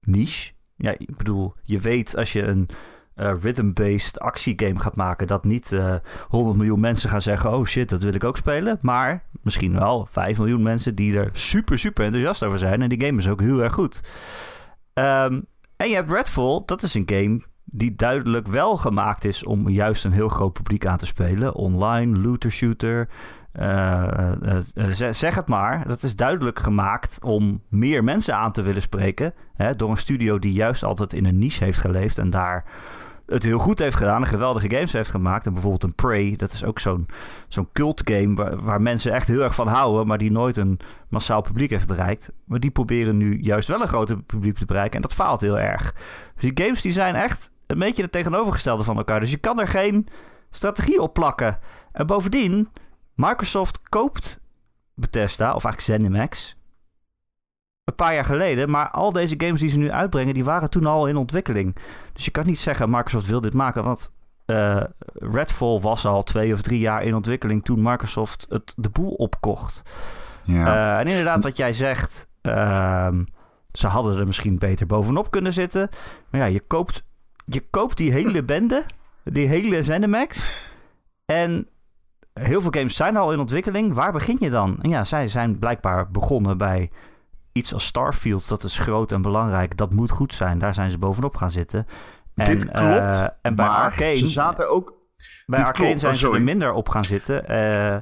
[0.00, 0.52] niche.
[0.76, 2.68] Ja, ik bedoel, je weet als je een
[3.14, 5.26] eh, rhythm-based actiegame gaat maken...
[5.26, 5.94] dat niet eh
[6.28, 7.52] 100 miljoen mensen gaan zeggen...
[7.52, 8.78] oh shit, dat wil ik ook spelen.
[8.80, 12.82] Maar misschien wel 5 miljoen mensen die er super, super enthousiast over zijn.
[12.82, 14.00] En die game is ook heel erg goed.
[14.92, 15.40] Ehm,
[15.76, 19.44] en je hebt Redfall, dat is een game die duidelijk wel gemaakt is...
[19.44, 21.54] om juist een heel groot publiek aan te spelen.
[21.54, 23.08] Online, looter-shooter...
[23.52, 25.88] eh, eh, eh, zeg- zeg het maar.
[25.88, 29.34] Dat is duidelijk gemaakt om meer mensen aan te willen spreken.
[29.54, 32.64] Hè, door een studio die juist altijd in een niche heeft geleefd en daar
[33.26, 34.20] het heel goed heeft gedaan.
[34.20, 35.46] En geweldige games heeft gemaakt.
[35.46, 37.06] En bijvoorbeeld een Prey, dat is ook zo'n
[37.48, 40.80] zo'n cult game waar, waar mensen echt heel erg van houden, maar die nooit een
[41.08, 42.32] massaal publiek heeft bereikt.
[42.44, 44.96] Maar die proberen nu juist wel een groter publiek te bereiken.
[44.96, 45.94] En dat faalt heel erg.
[46.34, 49.20] Dus die games die zijn echt een beetje het tegenovergestelde van elkaar.
[49.20, 50.08] Dus je kan er geen
[50.50, 51.58] strategie op plakken.
[51.92, 52.68] En bovendien,
[53.14, 54.40] Microsoft koopt
[54.94, 56.56] Bethesda, of eigenlijk ZeniMax,
[57.84, 58.70] een paar jaar geleden.
[58.70, 61.76] Maar al deze games die ze nu uitbrengen, die waren toen al in ontwikkeling.
[62.12, 64.12] Dus je kan niet zeggen, Microsoft wil dit maken, want
[64.44, 69.10] eh, Redfall was al twee of drie jaar in ontwikkeling toen Microsoft het de boel
[69.10, 69.82] opkocht.
[70.44, 70.94] Ja.
[70.94, 73.24] Eh, en inderdaad, wat jij zegt, ehm,
[73.72, 75.88] ze hadden er misschien beter bovenop kunnen zitten.
[76.30, 77.04] Maar ja, je koopt,
[77.44, 78.82] je koopt die hele bende,
[79.24, 80.54] die hele ZeniMax.
[81.26, 81.68] En
[82.32, 83.94] heel veel games zijn al in ontwikkeling.
[83.94, 84.78] Waar begin je dan?
[84.80, 86.90] En ja, zij zijn blijkbaar begonnen bij
[87.54, 88.48] iets als Starfield.
[88.48, 89.76] Dat is groot en belangrijk.
[89.76, 90.58] Dat moet goed zijn.
[90.58, 91.86] Daar zijn ze bovenop gaan zitten.
[92.34, 94.94] En, Dit klopt, eh, en bij maar Arcane, ze zaten ook...
[95.46, 97.48] bij dit Arcane klopt, zijn oh, ze er minder op gaan zitten.
[97.48, 97.94] Eh,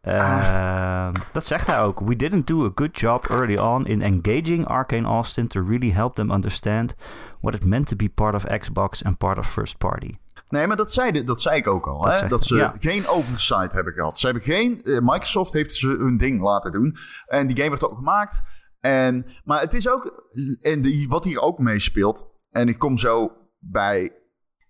[0.00, 2.00] eh, Dat zegt hij ook.
[2.00, 6.14] We didn't do a good job early on in engaging Arcane Austin to really help
[6.14, 6.94] them understand
[7.40, 10.16] what it meant to be part of Xbox and part of first party.
[10.48, 12.02] Nee, maar dat zei, dat zei ik ook al.
[12.02, 12.28] Dat hè?
[12.28, 12.74] dat ze ja.
[12.78, 14.18] geen oversight hebben gehad.
[14.18, 14.80] Ze hebben geen...
[14.84, 16.96] Microsoft heeft ze hun ding laten doen.
[17.26, 18.42] En die game werd ook gemaakt.
[18.80, 20.30] En, maar het is ook...
[20.60, 22.36] En die, wat hier ook meespeelt...
[22.50, 24.12] En ik kom zo bij...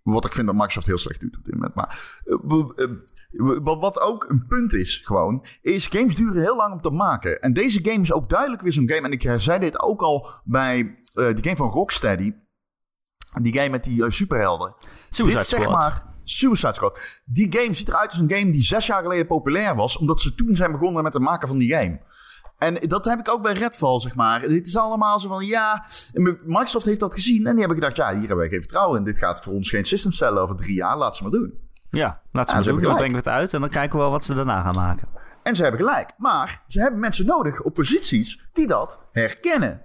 [0.02, 1.74] Wat ik vind dat Microsoft heel slecht doet op dit moment.
[1.74, 5.46] Maar eh, eh, wat, ook een punt is gewoon...
[5.60, 7.40] Is games duren heel lang om te maken.
[7.40, 9.06] En deze game is ook duidelijk weer zo'n game.
[9.06, 12.34] En ik zei dit ook al bij eh die game van Rocksteady.
[13.42, 14.74] Die game met die superhelden.
[15.10, 15.78] Suicide Dit zeg Squad.
[15.78, 16.98] maar Suicide Squad.
[17.24, 20.34] Die game ziet eruit als een game die zes jaar geleden populair was, omdat ze
[20.34, 22.00] toen zijn begonnen met het maken van die game.
[22.58, 24.48] En dat heb ik ook bij Redfall, zeg maar.
[24.48, 25.84] Dit is allemaal zo van, ja...
[26.44, 27.96] Microsoft heeft dat gezien en die hebben gedacht...
[27.96, 29.04] ja, hier hebben wij geen vertrouwen in.
[29.04, 30.96] Dit gaat voor ons geen system stellen over drie jaar.
[30.96, 31.58] Laat ze maar doen.
[31.90, 32.80] Ja, laat ze maar doen.
[32.80, 35.08] Dan brengen we het uit en dan kijken we wel wat ze daarna gaan maken.
[35.42, 36.12] En ze hebben gelijk.
[36.16, 39.82] Maar ze hebben mensen nodig op posities die dat herkennen.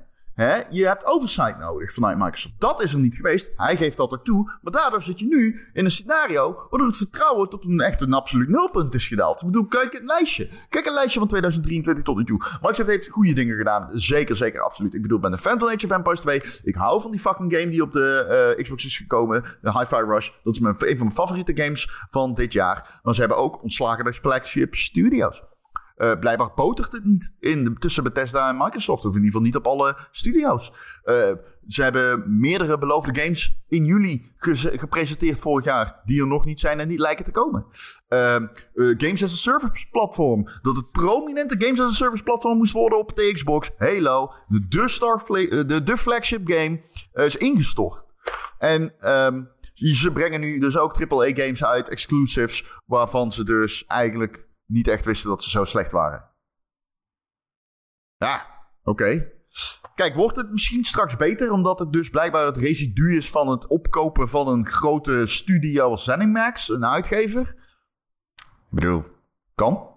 [0.70, 2.54] Je hebt oversight nodig vanuit Microsoft.
[2.58, 3.52] Dat is er niet geweest.
[3.56, 4.60] Hij geeft dat ook toe.
[4.62, 8.14] Maar daardoor zit je nu in een scenario waardoor het vertrouwen tot een echt een
[8.14, 9.42] absoluut nulpunt is gedaald.
[9.42, 10.50] Ik bedoel, kijk het lijstje.
[10.70, 12.38] Kijk een lijstje van 2023 tot nu toe.
[12.38, 13.90] Microsoft heeft goede dingen gedaan.
[13.94, 14.94] Zeker, zeker, absoluut.
[14.94, 16.42] Ik bedoel, ik ben een fan van Age of Empires 2.
[16.64, 19.44] Ik hou van die fucking game die op de eh, Xbox is gekomen.
[19.62, 20.30] De Hi-Fi Rush.
[20.44, 23.00] Dat is mijn, een van mijn favoriete games van dit jaar.
[23.04, 25.44] Maar ze hebben ook ontslagen bij flagship studios.
[26.04, 29.06] Eh, blijkbaar botert het niet in tussen Bethesda en Microsoft.
[29.06, 30.72] Of in ieder geval niet op alle studio's.
[31.04, 31.32] Eh,
[31.68, 36.02] ze hebben meerdere beloofde games in juli gepresenteerd vorig jaar.
[36.06, 37.66] Die er nog niet zijn en niet lijken te komen.
[38.08, 40.48] Eh, eh, games as a Service platform.
[40.62, 43.72] Dat het prominente Games as a Service platform moest worden op de Xbox.
[43.78, 44.34] Halo.
[44.48, 46.82] De, de, eh, de, de flagship game
[47.14, 48.06] is ingestort.
[48.58, 54.88] En ehm, ze brengen nu dus ook AAA-games uit, exclusives, waarvan ze dus eigenlijk niet
[54.88, 56.30] echt wisten dat ze zo slecht waren.
[58.18, 58.48] Ja,
[58.84, 59.32] oké.
[59.96, 63.68] Kijk, wordt het misschien straks beter, omdat het dus blijkbaar het residu is van het
[63.68, 67.56] opkopen van een grote studio als ZeniMax, een uitgever?
[68.36, 69.04] Ik bedoel,
[69.56, 69.92] kan.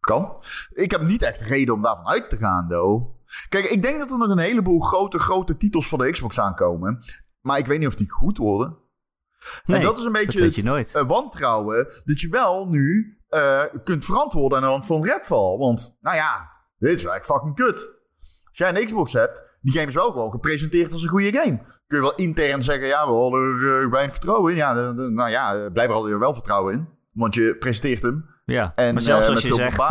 [0.00, 0.42] Kan.
[0.72, 3.16] Ik heb niet echt reden om daarvan uit te gaan, though.
[3.48, 7.04] Kijk, ik denk dat er nog een heleboel grote, grote titels voor de Xbox aankomen.
[7.40, 8.87] Maar ik weet niet of die goed worden.
[9.64, 10.94] Nee, en dat is een beetje het nooit.
[10.94, 15.56] eh, wantrouwen dat je wel nu eh, kunt verantwoorden aan de hand van Redfall.
[15.58, 17.76] Want, nou ja, dit is echt fucking kut.
[18.48, 21.56] Als jij een Xbox hebt, die game is wel gewoon gepresenteerd als een goede game.
[21.86, 24.58] Kun je wel intern zeggen, ja, we hadden er eh, weinig vertrouwen in.
[24.58, 26.88] Ja, de- de- nou ja, blijkbaar hadden er wel vertrouwen in.
[27.12, 28.24] Want je presenteert hem.
[28.44, 29.82] Ja, En maar zelfs als je zegt...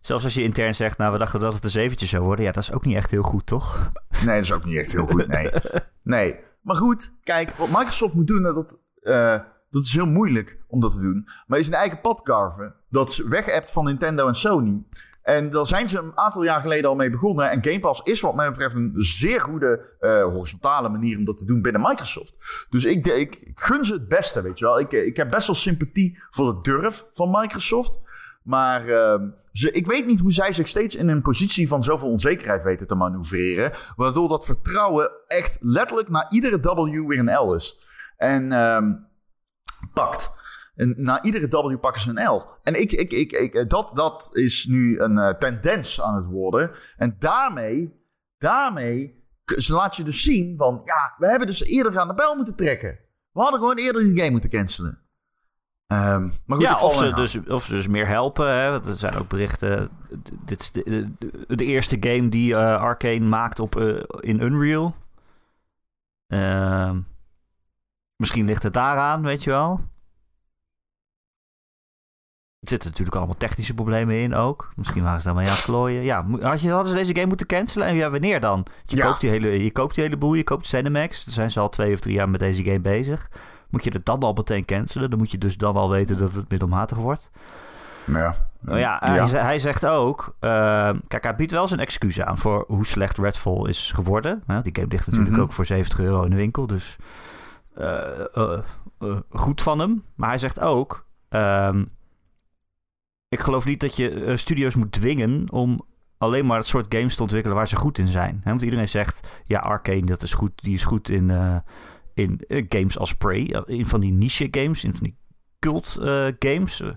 [0.00, 2.44] zelfs als je intern zegt, nou, we dachten dat het een zeventje zou worden.
[2.44, 3.90] Ja, dat is ook niet echt heel goed, toch?
[4.24, 5.26] Nee, dat is ook niet echt heel goed.
[5.26, 5.50] Nee.
[6.02, 6.40] nee.
[6.62, 9.38] Maar goed, kijk, wat Microsoft moet doen, dat, eh,
[9.70, 11.28] dat is heel moeilijk om dat te doen.
[11.46, 12.74] Maar is een eigen pad carven.
[12.88, 14.84] Dat ze weg van Nintendo en Sony.
[15.22, 17.50] En daar zijn ze een aantal jaar geleden al mee begonnen.
[17.50, 21.38] En Game Pass is wat mij betreft een zeer goede eh, horizontale manier om dat
[21.38, 22.34] te doen binnen Microsoft.
[22.70, 24.80] Dus ik, ik, gun ze het beste, weet je wel.
[24.80, 27.98] Ik, ik heb best wel sympathie voor de durf van Microsoft.
[28.42, 32.62] Maar ehm, ik weet niet hoe zij zich steeds in een positie van zoveel onzekerheid
[32.62, 33.72] weten te manoeuvreren.
[33.96, 37.78] Waardoor dat vertrouwen echt letterlijk na iedere W weer een L is.
[38.16, 38.92] En ehm,
[39.92, 40.30] pakt.
[40.96, 42.46] Na iedere W pakken ze een L.
[42.62, 46.70] En ik, ik, ik, ik, dat, dat is nu een eh, tendens aan het worden.
[46.96, 48.04] En daarmee,
[48.38, 49.20] daarmee
[49.56, 50.80] ze laat je dus zien van...
[50.84, 52.98] Ja, we hebben dus eerder aan de bel moeten trekken.
[53.32, 54.99] We hadden gewoon eerder die game moeten cancelen.
[55.90, 58.58] Ehm, maar goed, ja, val of ze, dus, of ze dus meer helpen.
[58.60, 58.70] Hè?
[58.70, 59.90] Want er zijn ook berichten.
[60.44, 64.94] Dit is de, de, de eerste game die eh, Arcane maakt op, eh, in Unreal.
[66.26, 67.00] Ehm,
[68.16, 69.80] misschien ligt het daaraan, weet je wel.
[72.60, 74.72] Er zitten natuurlijk allemaal technische problemen in ook.
[74.76, 76.02] Misschien waren ze daarmee aan het klooien.
[76.02, 77.86] Ja, had je, hadden ze deze game moeten cancelen?
[77.86, 78.66] En ja, wanneer dan?
[78.84, 79.06] Je, Ja.
[79.06, 81.24] koopt, die hele, je koopt die hele boel, je koopt Cinemax.
[81.24, 83.28] Daar zijn ze al twee of drie jaar met deze game bezig.
[83.70, 85.10] Moet je het dan al meteen cancelen?
[85.10, 87.30] Dan moet je dus dan al weten dat het middelmatig wordt.
[88.06, 88.34] Ja.
[88.60, 90.36] Nou ja, Hij, ze- hij zegt ook...
[90.38, 94.42] eh, kijk, hij biedt wel zijn excuus aan voor hoe slecht Redfall is geworden.
[94.46, 95.42] Nou, die game ligt natuurlijk Mhm.
[95.42, 96.66] ook voor 70 euro in de winkel.
[96.66, 96.96] Dus
[97.74, 98.60] eh, eh,
[99.30, 100.04] goed van hem.
[100.14, 101.06] Maar hij zegt ook...
[101.28, 101.84] ehm,
[103.28, 105.80] ik geloof niet dat je studio's moet dwingen om
[106.18, 108.40] alleen maar het soort games te ontwikkelen waar ze goed in zijn.
[108.44, 111.30] Want iedereen zegt, ja, Arcane, dat is goed, die is goed in,
[112.14, 113.46] in eh, games als Prey.
[113.46, 115.16] eh, In van die niche games, in van die
[115.58, 116.80] cult eh, games.
[116.80, 116.90] Eh,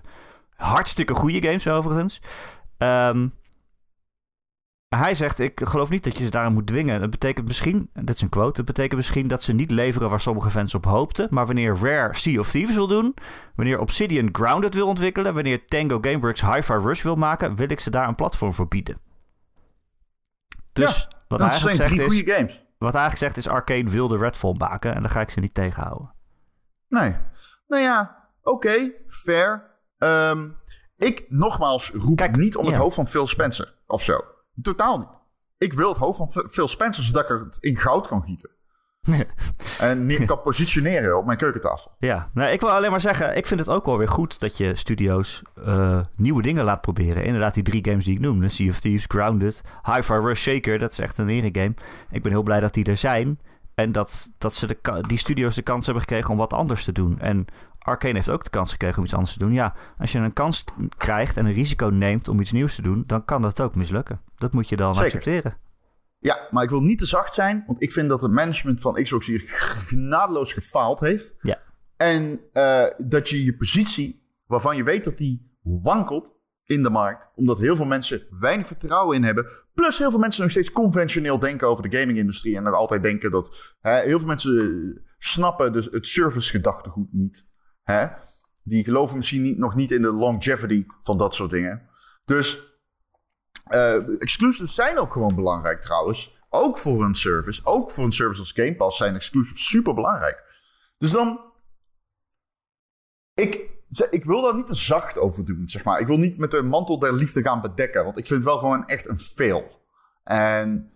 [0.56, 2.20] hartstikke goede games overigens.
[2.78, 3.28] Ehm,
[4.88, 7.00] hij zegt, ik geloof niet dat je ze daarin moet dwingen.
[7.00, 10.20] Dat betekent misschien, dit is een quote, dat betekent misschien dat ze niet leveren waar
[10.20, 11.28] sommige fans op hoopten.
[11.30, 13.14] Maar wanneer Rare Sea of Thieves wil doen,
[13.54, 17.90] wanneer Obsidian Grounded wil ontwikkelen, wanneer Tango Gameworks Hi-Fi Rush wil maken, wil ik ze
[17.90, 18.98] daar een platform voor bieden.
[20.72, 22.63] Dus wat, hij dat zijn eigenlijk drie zegt is, goede games.
[22.84, 25.54] Wat hij eigenlijk zegt is, Arcane wilde Redfall maken en daar ga ik ze niet
[25.54, 26.14] tegenhouden.
[26.88, 27.16] Nee.
[27.66, 29.70] Nou ja, oké, fair.
[29.98, 30.48] Ehm,
[30.96, 34.20] ik nogmaals roep Kijk, niet om het hoofd van Phil Spencer of zo.
[34.62, 35.08] Totaal niet.
[35.58, 38.50] Ik wil het hoofd van Phil- Spencer zodat ik het in goud kan gieten.
[39.80, 41.90] en niet kan positioneren op mijn keukentafel.
[41.98, 44.56] Ja, nou, ik wil alleen maar zeggen, ik vind het ook wel weer goed dat
[44.56, 47.24] je studio's eh, nieuwe dingen laat proberen.
[47.24, 49.62] Inderdaad, die drie games die ik noemde, Sea of Thieves, Grounded,
[49.94, 51.74] Hi-Fi Rush Shaker, dat is echt een ere game.
[52.10, 53.38] Ik ben heel blij dat die er zijn
[53.74, 56.92] en dat, dat ze de, die studio's de kans hebben gekregen om wat anders te
[56.92, 57.18] doen.
[57.18, 57.46] En
[57.78, 59.52] Arcane heeft ook de kans gekregen om iets anders te doen.
[59.52, 60.64] Ja, als je een kans
[60.96, 64.20] krijgt en een risico neemt om iets nieuws te doen, dan kan dat ook mislukken.
[64.36, 65.18] Dat moet je dan Zeker.
[65.18, 65.56] accepteren.
[66.24, 68.94] Ja, maar ik wil niet te zacht zijn, want ik vind dat het management van
[68.94, 69.42] Xbox hier
[69.86, 71.34] genadeloos gefaald heeft.
[71.40, 71.62] Ja.
[71.96, 76.32] En eh, dat je je positie, waarvan je weet dat die wankelt
[76.64, 80.42] in de markt, omdat heel veel mensen weinig vertrouwen in hebben, plus heel veel mensen
[80.42, 84.28] nog steeds conventioneel denken over de gaming-industrie en nog altijd denken dat hè, heel veel
[84.28, 87.46] mensen snappen dus het service-gedachtegoed niet.
[87.82, 88.06] Hè?
[88.62, 91.88] Die geloven misschien niet, nog niet in de longevity van dat soort dingen.
[92.24, 92.73] Dus
[93.64, 96.42] eh, exclusives zijn ook gewoon belangrijk trouwens.
[96.48, 97.60] Ook voor een service.
[97.64, 100.44] Ook voor een service als Game Pass zijn exclusives super belangrijk.
[100.98, 101.52] Dus dan.
[103.34, 103.70] Ik,
[104.10, 106.00] ik wil daar niet te zacht over doen, zeg maar.
[106.00, 108.04] Ik wil niet met de mantel der liefde gaan bedekken.
[108.04, 109.82] Want ik vind het wel gewoon echt een fail.
[110.24, 110.92] En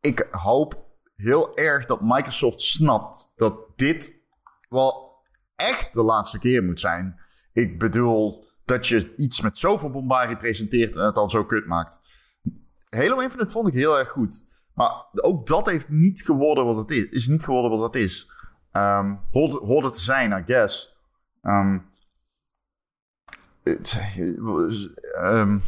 [0.00, 4.14] ik hoop heel erg dat Microsoft snapt dat dit
[4.68, 5.18] wel
[5.56, 7.20] echt de laatste keer moet zijn.
[7.52, 12.00] Ik bedoel dat je iets met zoveel bombarie presenteert en het dan zo kut maakt.
[12.90, 14.44] Halo Infinite vond ik heel erg goed.
[14.74, 17.04] Maar ook dat heeft niet geworden wat het is.
[17.08, 18.30] Is niet geworden wat het is.
[18.72, 20.96] ehm hoorde, hoorde te zijn, I guess.
[21.42, 21.78] Ehm,
[23.62, 23.98] het-
[25.14, 25.58] ehm,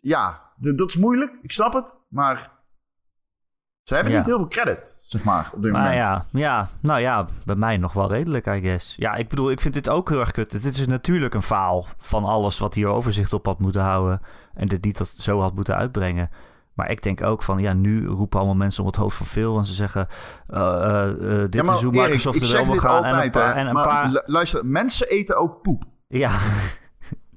[0.00, 1.38] ja, dat is moeilijk.
[1.42, 1.98] Ik snap het.
[2.08, 2.55] Maar
[3.86, 4.18] ze hebben Ja.
[4.18, 6.00] niet heel veel credit, zeg maar, op dit Maar moment.
[6.00, 8.94] ja, ja, nou ja, bij mij nog wel redelijk, I guess.
[8.96, 10.50] Ja, ik bedoel, ik vind dit ook heel erg kut.
[10.62, 14.20] Dit is natuurlijk een faal van alles wat hier overzicht op had moeten houden.
[14.54, 16.30] En dit niet dat zo had moeten uitbrengen.
[16.74, 19.58] Maar ik denk ook van, ja, nu roepen allemaal mensen om het hoofd van veel.
[19.58, 20.06] En ze zeggen,
[20.48, 23.04] eh, eh, eh, dit Ja, maar is hoe Erik, Microsoft ik er wel wil gaan.
[23.04, 23.46] en een paar...
[23.54, 25.84] hè, En een maar paar lu- luister, mensen eten ook poep.
[26.08, 26.30] ja,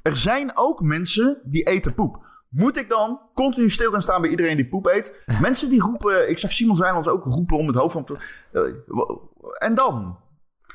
[0.02, 2.28] Er zijn ook mensen die eten poep.
[2.50, 5.24] Moet ik dan continu stil gaan staan bij iedereen die poep eet?
[5.42, 8.08] Mensen die roepen, ik zag Simon Zijnlands ook roepen om het hoofd van...
[8.52, 8.62] eh,
[9.58, 10.20] en dan?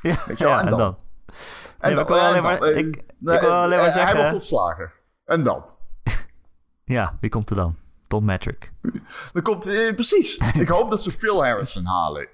[0.02, 0.78] ja, Weet je wel, ja, en en dan?
[0.78, 0.96] dan?
[1.26, 1.34] En
[1.80, 2.42] Nee, maar ik dan- wil en alleen dan?
[2.42, 4.92] maar- Eh, ik- ik nee, wil alleen maar eh, zeggen- Hij wordt ontslagen.
[5.24, 5.64] En dan?
[6.84, 7.76] Ja, wie komt er dan?
[8.08, 8.72] Tom Metric.
[9.32, 9.66] Dan komt...
[9.66, 10.36] eh, precies.
[10.36, 12.28] Ik hoop dat ze Phil Harrison halen.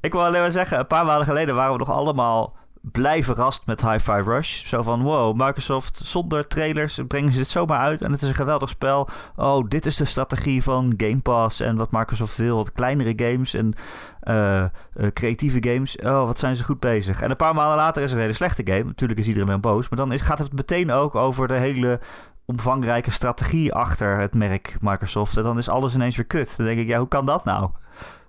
[0.00, 2.56] Ik wil alleen maar zeggen, een paar maanden geleden waren we nog allemaal
[2.92, 4.64] blij verrast met Hi-Fi Rush.
[4.64, 8.34] Zo van, wow, Microsoft zonder trailers brengen ze dit zomaar uit en het is een
[8.34, 9.08] geweldig spel.
[9.36, 12.56] Oh, dit is de strategie van Game Pass en wat Microsoft wil.
[12.56, 13.74] Wat kleinere games en
[14.20, 14.68] eh, eh,
[15.12, 15.96] creatieve games.
[15.96, 17.20] Oh, wat zijn ze goed bezig.
[17.22, 18.84] En een paar maanden later is er een hele slechte game.
[18.84, 22.00] Natuurlijk is iedereen dan boos, maar dan is, gaat het meteen ook over de hele
[22.44, 25.36] omvangrijke strategie achter het merk Microsoft.
[25.36, 26.56] En dan is alles ineens weer kut.
[26.56, 27.70] Dan denk ik, ja, hoe kan dat nou?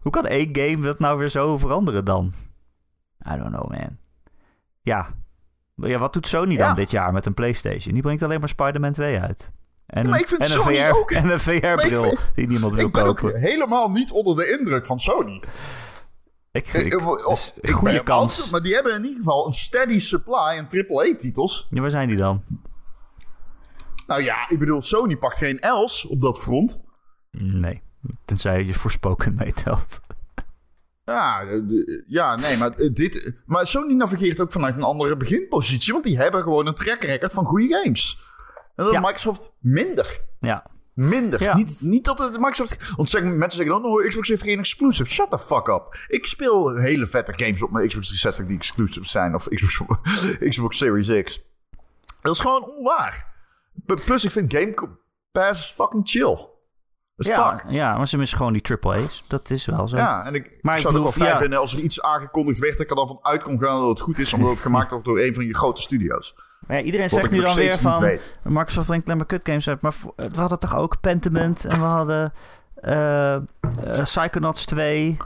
[0.01, 2.31] Hoe kan één game dat nou weer zo veranderen dan?
[3.33, 4.06] I don't know, man.
[4.87, 5.07] Ja.
[5.75, 6.73] Ja, wat doet Sony dan Ja.
[6.73, 7.93] dit jaar met een PlayStation?
[7.93, 9.51] Die brengt alleen maar Spider-Man 2 uit.
[9.85, 10.61] En Ja, maar een- ik vind en een
[10.91, 13.39] VR, ook- En een VR-bril die niemand wil Ik ben ook kopen.
[13.39, 15.43] helemaal niet onder de indruk van Sony.
[16.51, 18.31] Ik, Ik, ik, ik, oh, ik goede kans.
[18.35, 21.67] altijd- maar die hebben in ieder geval een steady supply aan AAA-titels.
[21.69, 22.43] Ja, waar zijn die dan?
[24.07, 26.79] Nou ja, ik bedoel, Sony pakt geen els op dat front.
[27.31, 27.81] Nee.
[28.25, 29.99] Tenzij je voorspoken meetelt.
[31.13, 31.43] Ja,
[32.07, 35.93] ja nee, maar, eh, dit, maar Sony navigeert ook vanuit een andere beginpositie.
[35.93, 38.25] Want die hebben gewoon een track record van goede games.
[38.75, 38.99] En dat Ja.
[38.99, 40.19] Microsoft minder.
[40.39, 40.65] Ja.
[40.93, 41.41] Minder.
[41.41, 41.55] Ja.
[41.55, 42.95] Niet, niet dat het Microsoft...
[42.95, 45.09] Want zeggen, mensen zeggen dan, oh, Xbox heeft geen exclusive.
[45.09, 46.05] Shut the fuck up.
[46.07, 49.35] Ik speel hele vette games op mijn Xbox 360 die exclusive zijn.
[49.35, 50.01] Of Xbox,
[50.49, 51.41] Xbox Series X.
[52.21, 53.33] Dat is gewoon onwaar.
[54.05, 54.97] Plus, ik vind Game
[55.31, 56.55] Pass fucking chill.
[57.25, 57.71] Ja, fuck.
[57.71, 59.23] ja, maar ze missen gewoon die triple A's.
[59.27, 59.95] Dat is wel zo.
[59.95, 61.57] Ja, en ik, Maar ik ik zou het bedoel, wel fijn ja.
[61.57, 62.71] als er iets aangekondigd werd...
[62.71, 64.33] dat ik er dan van uit kon gaan dat het goed is...
[64.33, 66.35] omdat het gemaakt wordt door een van je grote studio's.
[66.67, 68.01] Maar ja, iedereen Wat zegt ik nu dan weer van...
[68.01, 68.37] weet.
[68.43, 69.81] Microsoft brengt alleen maar kutgames uit.
[69.81, 72.33] Maar we hadden toch ook Pentiment en we hadden
[72.75, 73.37] eh,
[74.03, 75.17] Psychonauts 2.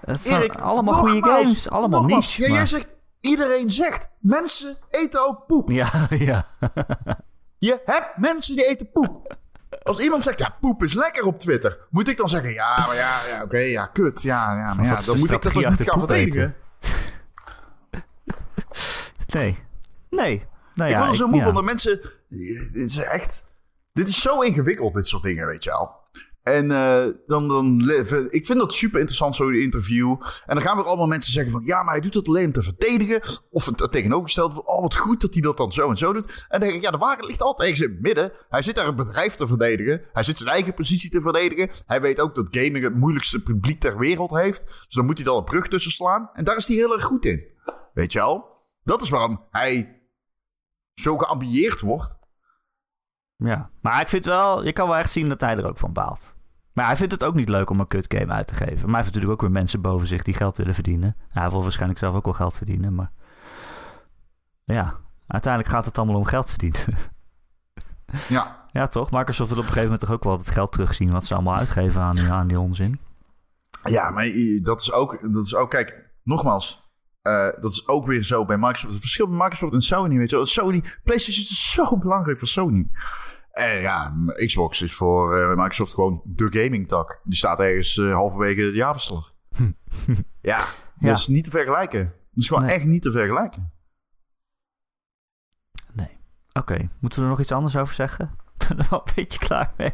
[0.00, 1.70] Het zijn Erik, allemaal goede nogmaals, games.
[1.70, 2.38] Allemaal nogmaals.
[2.38, 2.50] niche.
[2.50, 2.94] Ja, jij zegt...
[3.20, 4.08] Iedereen zegt...
[4.18, 5.70] Mensen eten ook poep.
[5.70, 6.46] Ja, ja.
[7.58, 9.36] Je hebt mensen die eten poep.
[9.82, 12.96] Als iemand zegt, ja, poep is lekker op Twitter, moet ik dan zeggen, ja, maar
[12.96, 15.98] ja, ja oké, ja, kut, ja, ja, maar ja, dan moet ik dat niet gaan
[15.98, 16.54] verdedigen.
[19.32, 19.58] Nee.
[20.10, 20.46] Nee.
[20.74, 23.44] Nou ik ja, word er zo moe van dat mensen, dit is echt,
[23.92, 26.01] dit is zo ingewikkeld, dit soort dingen, weet je wel.
[26.42, 27.90] En eh, dan, dan,
[28.30, 30.10] ik vind dat super interessant, zo'n interview.
[30.46, 31.62] En dan gaan weer allemaal mensen zeggen van...
[31.64, 33.22] ja, maar hij doet het alleen om te verdedigen.
[33.50, 34.66] Of het tegenovergestelde van...
[34.66, 36.26] oh, wat goed dat hij dat dan zo en zo doet.
[36.26, 38.32] En dan denk ik, ja, de waarheid ligt altijd ergens in het midden.
[38.48, 40.02] Hij zit daar een bedrijf te verdedigen.
[40.12, 41.70] Hij zit zijn eigen positie te verdedigen.
[41.86, 44.66] Hij weet ook dat gaming het moeilijkste publiek ter wereld heeft.
[44.66, 46.30] Dus dan moet hij dan een brug tussen slaan.
[46.32, 47.44] En daar is hij heel erg goed in.
[47.94, 48.50] Weet je wel?
[48.82, 50.02] Dat is waarom hij
[50.94, 52.20] zo geambieerd wordt.
[53.44, 55.92] Ja, maar ik vind wel, je kan wel echt zien dat hij er ook van
[55.92, 56.34] baalt.
[56.72, 58.74] Maar hij vindt het ook niet leuk om een kut game uit te geven.
[58.74, 61.16] Maar hij heeft natuurlijk ook weer mensen boven zich die geld willen verdienen.
[61.32, 63.10] Ja, hij wil waarschijnlijk zelf ook wel geld verdienen, maar...
[64.64, 64.94] Ja,
[65.26, 66.80] uiteindelijk gaat het allemaal om geld verdienen.
[68.28, 68.60] Ja.
[68.70, 69.10] ja, toch?
[69.10, 71.10] Microsoft wil op een gegeven moment toch ook wel het geld terugzien...
[71.10, 73.00] wat ze allemaal uitgeven aan die, aan die onzin.
[73.84, 74.26] Ja, maar
[74.62, 76.90] dat is ook, dat is ook kijk, nogmaals.
[77.22, 78.92] eh, dat is ook weer zo bij Microsoft.
[78.92, 80.46] Het verschil bij Microsoft en Sony, weet je wel.
[80.46, 82.90] Sony, PlayStation is zo belangrijk voor Sony.
[83.52, 84.14] En ja,
[84.46, 87.20] Xbox is voor eh, Microsoft gewoon de gaming tak.
[87.24, 89.34] Die staat ergens eh, halverwege de jaarverslag.
[90.40, 90.66] ja, dat
[90.98, 91.12] Ja.
[91.12, 92.04] is niet te vergelijken.
[92.04, 92.74] Dat is gewoon Nee.
[92.74, 93.72] echt niet te vergelijken.
[95.92, 96.18] Nee.
[96.52, 98.36] Oké, moeten we er nog iets anders over zeggen?
[98.58, 99.92] Ik ben er wel een beetje klaar mee.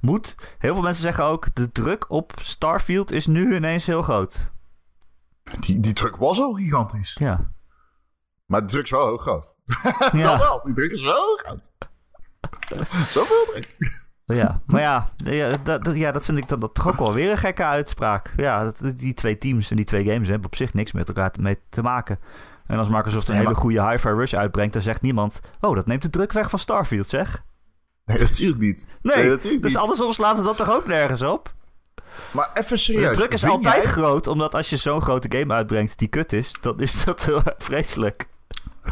[0.00, 0.54] Moet.
[0.58, 1.54] Heel veel mensen zeggen ook...
[1.54, 4.52] de druk op Starfield is nu ineens heel groot.
[5.60, 7.16] Die, die druk was al gigantisch.
[7.18, 7.52] Ja.
[8.46, 9.54] Maar de druk is wel heel groot.
[10.12, 10.30] Ja.
[10.36, 11.70] Dat wel, die druk is wel heel groot.
[13.06, 13.76] Zoveel druk.
[14.24, 17.12] Ja, maar ja, ja, dat, dat- ja, dat vind ik dan dat toch ook wel
[17.12, 18.32] weer een gekke uitspraak.
[18.36, 21.30] Ja, dat, die twee teams en die twee games hebben op zich niks met elkaar
[21.30, 22.18] te, mee te maken.
[22.66, 25.40] En als Microsoft een Nee, hele goede Hi-Fi Rush uitbrengt, dan zegt niemand...
[25.60, 27.42] Oh, dat neemt de druk weg van Starfield, zeg.
[28.04, 28.86] Nee, natuurlijk niet.
[29.02, 29.80] Nee, natuurlijk dus niet.
[29.80, 31.54] andersom slaat het dat toch ook nergens op?
[32.30, 33.16] Maar even De serieus.
[33.16, 36.56] druk is altijd jij- groot, omdat als je zo'n grote game uitbrengt die kut is,
[36.60, 38.26] dan is dat heel vreselijk.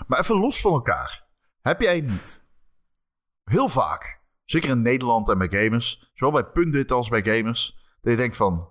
[0.07, 1.22] Maar even los van elkaar.
[1.61, 2.42] Heb jij niet
[3.45, 8.12] heel vaak, zeker in Nederland en bij gamers, zowel bij pundit als bij gamers, dat
[8.12, 8.68] je denkt van,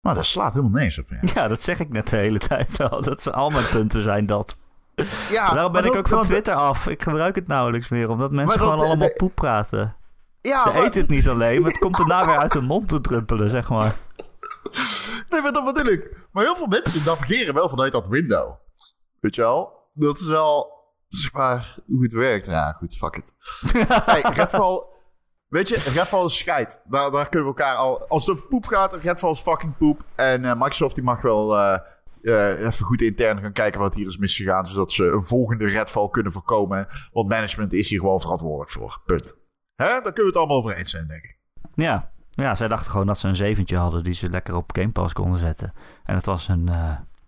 [0.00, 1.08] nou, dat slaat helemaal nergens op.
[1.10, 3.02] Ja, Ja, dat zeg ik net de hele tijd al.
[3.10, 4.58] Dat ze al mijn punten zijn dat.
[5.30, 6.86] ja Daarom ben maar ik ook van Twitter af.
[6.86, 9.96] Ik gebruik het nauwelijks meer, omdat mensen dat- gewoon allemaal de- poep praten.
[10.40, 12.88] Ja, Ze maar- eten het niet alleen, maar het komt daarna weer uit hun mond
[12.88, 13.94] te druppelen, zeg maar.
[15.30, 16.26] Nee, maar dat bedoel ik.
[16.32, 18.52] Maar heel veel mensen navigeren wel vanuit dat window.
[19.20, 19.88] Weet je wel?
[19.92, 20.79] Dat is wel,
[21.10, 22.46] zeg maar, hoe het werkt.
[22.46, 23.34] Ja, goed, fuck it.
[24.04, 24.88] hey, Redfall...
[25.48, 26.82] Weet je, Redfall is scheid.
[26.84, 28.08] Daar, daar kunnen we elkaar al...
[28.08, 30.04] Als het over poep gaat, Redfall is fucking poep.
[30.14, 31.78] En eh, Microsoft die mag wel eh,
[32.22, 34.66] eh, even goed intern gaan kijken wat hier is misgegaan.
[34.66, 36.86] Zodat ze een volgende Redfall kunnen voorkomen.
[37.12, 39.00] Want management is hier gewoon verantwoordelijk voor.
[39.06, 39.36] Punt.
[39.74, 39.86] Hè?
[39.86, 41.38] Daar kunnen we het allemaal over eens zijn, denk ik.
[41.74, 42.12] Ja.
[42.30, 45.12] ja, zij dachten gewoon dat ze een zeventje hadden die ze lekker op Game Pass
[45.12, 45.72] konden zetten.
[46.04, 46.70] En het was een,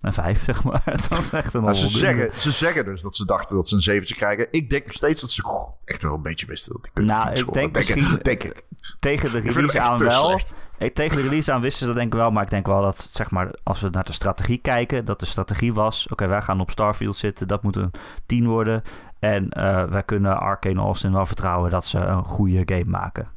[0.03, 0.83] een vijf, zeg maar.
[0.85, 3.75] Het was echt een Maar ze zeggen, ze zeggen dus dat ze dachten dat ze
[3.75, 4.47] een zeventje krijgen.
[4.51, 7.35] Ik denk nog steeds dat ze echt wel een beetje wisten dat die Nou, ik
[7.37, 8.65] denk denk misschien- ik, denk ik.
[8.99, 10.41] tegen de release aan wel.
[10.79, 12.31] Eh, Tegen de release aan wisten ze dat denk ik wel.
[12.31, 15.27] Maar ik denk wel dat, zeg maar, als we naar de strategie kijken, dat de
[15.27, 17.49] strategie was: oké, wij gaan op Starfield zitten.
[17.49, 17.91] Dat moet een
[18.27, 18.83] 10 worden.
[19.19, 23.29] En eh, wij kunnen Arcane Austin wel vertrouwen dat ze een goede game maken.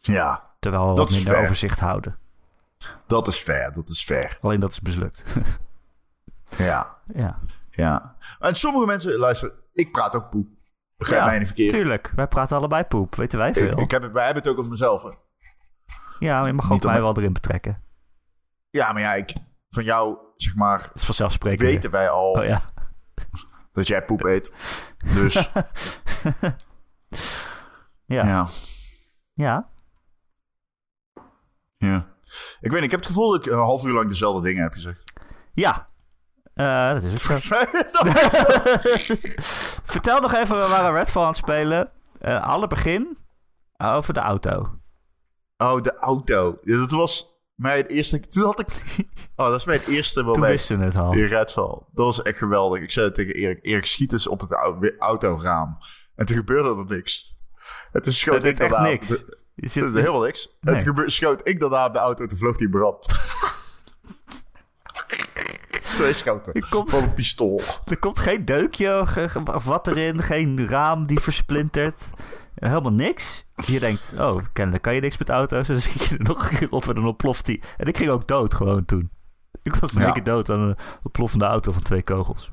[0.00, 1.42] Ja, Terwijl we Dat wat minder fair.
[1.44, 2.16] overzicht houden.
[3.06, 4.38] dat is fair, dat is fair.
[4.40, 5.22] Alleen dat is mislukt.
[6.56, 7.38] Ja, ja,
[7.70, 8.16] ja.
[8.38, 10.48] En sommige mensen, luister, ik praat ook poep.
[10.96, 11.72] Begrijp Ja, mij niet verkeerd.
[11.74, 12.12] tuurlijk.
[12.16, 13.14] Wij praten allebei poep.
[13.14, 13.78] Weten wij Ik, veel.
[13.80, 15.02] ik heb het, wij hebben het ook over mezelf.
[15.02, 15.10] Hè.
[16.18, 17.82] Ja, maar je mag ook Niet mij wel erin betrekken.
[18.70, 19.32] Ja, maar ja, ik,
[19.70, 21.68] van jou, zeg maar, Dat is vanzelfsprekend.
[21.68, 22.62] weten wij al Oh ja.
[23.72, 24.54] dat jij poep eet.
[25.14, 25.34] Dus,
[28.04, 28.24] Ja.
[28.26, 28.48] ja.
[29.32, 29.70] ja.
[31.76, 32.06] ja.
[32.60, 34.62] Ik weet niet, ik heb het gevoel dat ik een half uur lang dezelfde dingen
[34.62, 35.12] heb gezegd.
[35.54, 35.88] Ja.
[36.54, 37.12] Eh, dat is.
[37.22, 38.08] Is dat-
[39.92, 41.90] Vertel nog even, we waren Redfall aan het spelen.
[42.20, 43.18] Eh alle begin
[43.76, 44.78] over de auto.
[45.56, 46.58] Oh, de auto.
[46.62, 48.20] Dat was mijn eerste...
[48.20, 48.66] Toen had ik...
[49.36, 50.38] Oh, dat is mijn eerste moment.
[50.42, 51.12] Toen wisten het al.
[51.12, 51.78] In Redfall.
[51.92, 52.82] Dat was echt geweldig.
[52.82, 53.58] Ik zei het tegen Erik.
[53.62, 55.78] Erik, schiet eens op het au- autoraam.
[56.14, 57.36] En toen gebeurde er niks.
[57.92, 59.08] En toen schoot Het ik deed echt niks.
[59.08, 59.14] Je
[59.54, 60.48] Het zit, is helemaal niks.
[60.60, 60.74] Nee.
[60.74, 63.06] En toen schoot ik daarna op de auto en toen vloog die brand.
[65.96, 66.64] Twee schoten.
[66.68, 67.60] Komt- Van een pistool.
[67.84, 69.00] er komt geen deukje
[69.54, 70.22] of wat erin.
[70.22, 72.10] Geen raam die versplintert.
[72.54, 73.44] Helemaal niks.
[73.66, 75.66] Je denkt, oh, kennelijk kan je niks met auto's.
[75.66, 77.62] Dan schiet je er nog een keer op en dan ontploft die.
[77.76, 79.10] En ik ging ook dood gewoon toen.
[79.62, 80.04] Ik was in Ja.
[80.04, 82.52] één keer dood aan een ontploffende auto van twee kogels.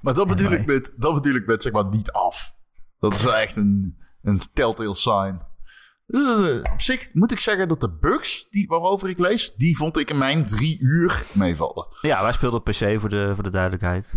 [0.00, 2.54] Maar dat bedoel, ik met, dat bedoel ik met, zeg maar, niet af.
[2.98, 5.40] Dat is echt een, een telltale sign.
[6.10, 9.76] Dus, eh, op zich moet ik zeggen dat de bugs die, waarover ik lees, die
[9.76, 11.86] vond ik in mijn drie uur meevallen.
[12.00, 14.16] Ja, wij speelden op PC voor de, voor de duidelijkheid.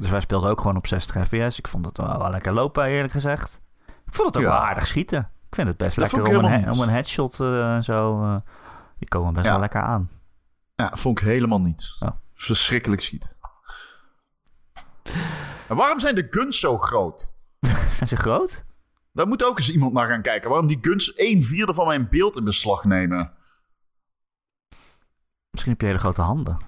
[0.00, 1.58] Dus wij speelden ook gewoon op 60 fps.
[1.58, 3.60] Ik vond het wel, wel lekker lopen, eerlijk gezegd.
[4.06, 4.48] Ik vond het ook Ja.
[4.48, 5.18] wel aardig schieten.
[5.48, 8.22] Ik vind het best Dat lekker om een, om een headshot eh, en zo.
[8.22, 8.36] eh,
[8.98, 9.50] die komen best Ja.
[9.52, 10.10] wel lekker aan.
[10.74, 11.96] Ja, vond ik helemaal niet.
[12.00, 12.10] Oh.
[12.34, 13.30] Verschrikkelijk schieten.
[15.68, 17.32] En waarom zijn de guns zo groot?
[17.96, 18.64] Zijn ze groot?
[19.12, 20.50] Daar moet ook eens iemand naar gaan kijken.
[20.50, 23.32] Waarom die guns een vierde van mijn beeld in beslag nemen.
[25.50, 26.58] Misschien heb je hele grote handen.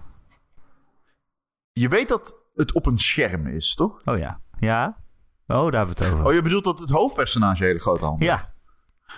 [1.73, 4.05] Je weet dat het op een scherm is, toch?
[4.05, 4.41] Oh ja.
[4.59, 5.03] Ja?
[5.47, 6.27] Oh, daar hebben we het over.
[6.27, 8.52] Oh, je bedoelt dat het hoofdpersonage hele grote handen ja,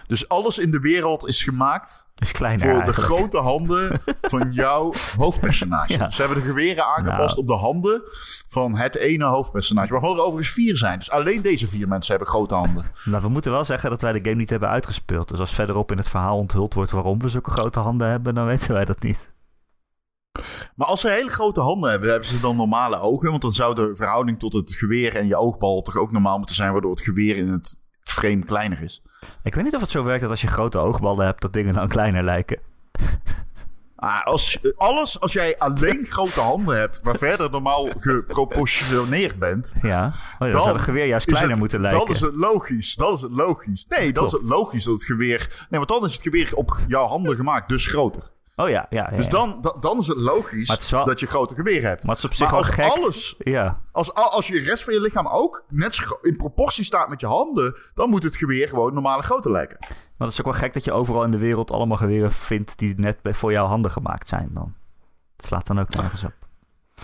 [0.07, 4.93] Dus alles in de wereld is gemaakt is kleiner voor de grote handen van jouw
[5.17, 5.93] hoofdpersonage.
[5.93, 6.11] Ja.
[6.11, 7.41] Ze hebben de geweren aangepast Nou.
[7.41, 8.03] op de handen
[8.49, 9.93] van het ene hoofdpersonage.
[9.93, 10.99] Waarvan er overigens vier zijn.
[10.99, 12.85] Dus alleen deze vier mensen hebben grote handen.
[13.05, 15.29] Nou, we moeten wel zeggen dat wij de game niet hebben uitgespeeld.
[15.29, 18.47] Dus als verderop in het verhaal onthuld wordt waarom we zulke grote handen hebben, dan
[18.47, 19.33] weten wij dat niet.
[20.75, 23.31] Maar als ze hele grote handen hebben, hebben ze dan normale ogen?
[23.31, 26.55] Want dan zou de verhouding tot het geweer en je oogbal toch ook normaal moeten
[26.55, 29.03] zijn, waardoor het geweer in het frame kleiner is.
[29.43, 31.75] Ik weet niet of het zo werkt dat als je grote oogballen hebt, dat dingen
[31.75, 32.59] dan kleiner lijken.
[33.97, 40.13] Ah, als, alles, als jij alleen grote handen hebt, maar verder normaal geproportioneerd bent, Ja.
[40.39, 42.07] Oh, dan, zou het geweer juist is kleiner het- moeten lijken.
[42.07, 42.95] Dan is het logisch.
[42.95, 43.87] Dan is het logisch.
[43.89, 45.67] Nee, dan is het logisch dat het geweer.
[45.71, 48.23] Nee, want dan is het geweer op jouw handen gemaakt, dus groter.
[48.57, 49.09] Oh ja, ja.
[49.11, 51.55] ja, Dus dan, dan, dan is het logisch Maar het is wel- dat je grote
[51.55, 52.05] geweer hebt.
[52.05, 52.85] Maar het is op zich wel als gek.
[52.85, 53.81] alles, Ja.
[53.93, 57.27] als, als je de rest van je lichaam ook net in proportie staat met je
[57.27, 59.77] handen, dan moet het geweer gewoon normale grootte lijken.
[59.81, 62.79] Maar het is ook wel gek dat je overal in de wereld allemaal geweren vindt
[62.79, 64.75] die net voor jouw handen gemaakt zijn dan.
[65.37, 66.35] Het slaat dan ook nergens op.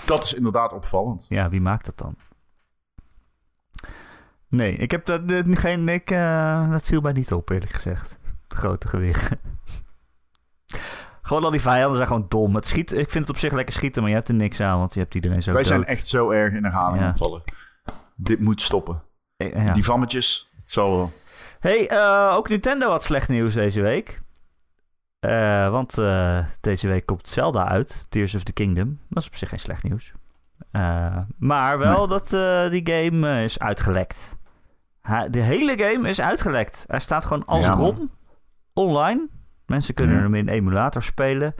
[0.06, 1.26] Dat is inderdaad opvallend.
[1.28, 2.16] Ja, wie maakt dat dan?
[4.48, 5.20] Nee, ik heb dat,
[5.50, 5.88] geen.
[5.88, 8.18] Ik, eh, dat viel mij niet op, eerlijk gezegd.
[8.46, 9.40] De grote geweren.
[11.30, 12.54] Gewoon al die vijanden zijn gewoon dom.
[12.54, 14.78] Het schiet, ik vind het op zich lekker schieten, maar je hebt er niks aan,
[14.78, 17.02] want je hebt iedereen zo Wij zijn echt zo erg in herhaling Ja.
[17.02, 17.42] aan het vallen.
[18.16, 19.02] Dit moet stoppen.
[19.36, 19.72] Eh, ja.
[19.72, 21.12] Die vammetjes, het zal wel.
[21.60, 24.20] Hey, eh, ook Nintendo had slecht nieuws deze week.
[25.20, 28.98] Eh, want eh, deze week komt Zelda uit, Tears of the Kingdom.
[29.08, 30.12] Dat is op zich geen slecht nieuws.
[30.70, 32.06] Eh, maar wel Nee.
[32.08, 34.36] dat eh, die game eh, is uitgelekt.
[35.30, 36.84] De hele game is uitgelekt.
[36.86, 37.72] Hij staat gewoon als Ja.
[37.72, 38.10] ROM
[38.72, 39.28] online.
[39.70, 40.22] Mensen kunnen Ja.
[40.22, 41.54] hem in emulator spelen.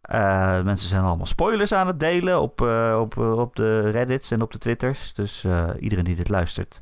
[0.00, 4.30] Eh, mensen zijn allemaal spoilers aan het delen op, eh, op, eh, op de Reddits
[4.30, 5.14] en op de Twitters.
[5.14, 5.46] Dus
[5.80, 6.80] iedereen die dit luistert,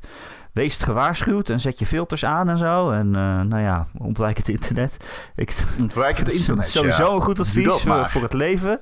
[0.53, 2.91] wees gewaarschuwd en zet je filters aan en zo.
[2.91, 3.11] En
[3.47, 4.97] nou ja, ontwijk het internet.
[5.35, 6.69] Ik, Ontwijk het internet.
[6.69, 7.15] Sowieso ja.
[7.15, 8.79] een goed advies voor, voor het leven.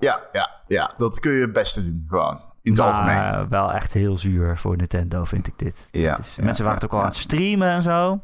[0.00, 2.04] Ja, ja, ja, dat kun je het beste doen.
[2.08, 2.40] Gewoon.
[2.62, 3.14] In het algemeen.
[3.14, 5.88] Maar wel echt heel zuur voor Nintendo, vind ik dit.
[5.90, 8.20] Ja, Het is- ja, mensen waren het ook al aan het streamen en zo.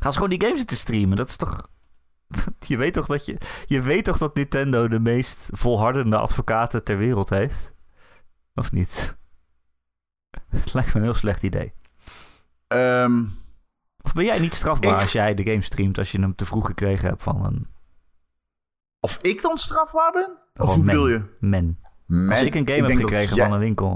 [0.00, 1.16] Gaan ze gewoon die games zitten streamen?
[1.16, 1.70] Dat is toch...
[2.66, 6.96] Je weet toch dat, je, je weet toch dat Nintendo de meest volhardende advocaten ter
[6.98, 7.72] wereld heeft?
[8.54, 9.16] Of niet?
[10.48, 11.72] Het lijkt me een heel slecht idee.
[12.66, 13.24] Ehm,
[14.02, 16.44] Of ben jij niet strafbaar Ik- als jij de game streamt als je hem te
[16.46, 17.70] vroeg gekregen hebt van een
[19.00, 20.38] of ik dan strafbaar ben?
[20.54, 20.86] Of hoe men.
[20.86, 21.22] bedoel je?
[21.40, 21.76] man?
[22.06, 23.90] Man, Als ik een game heb gekregen jij- van een winkel,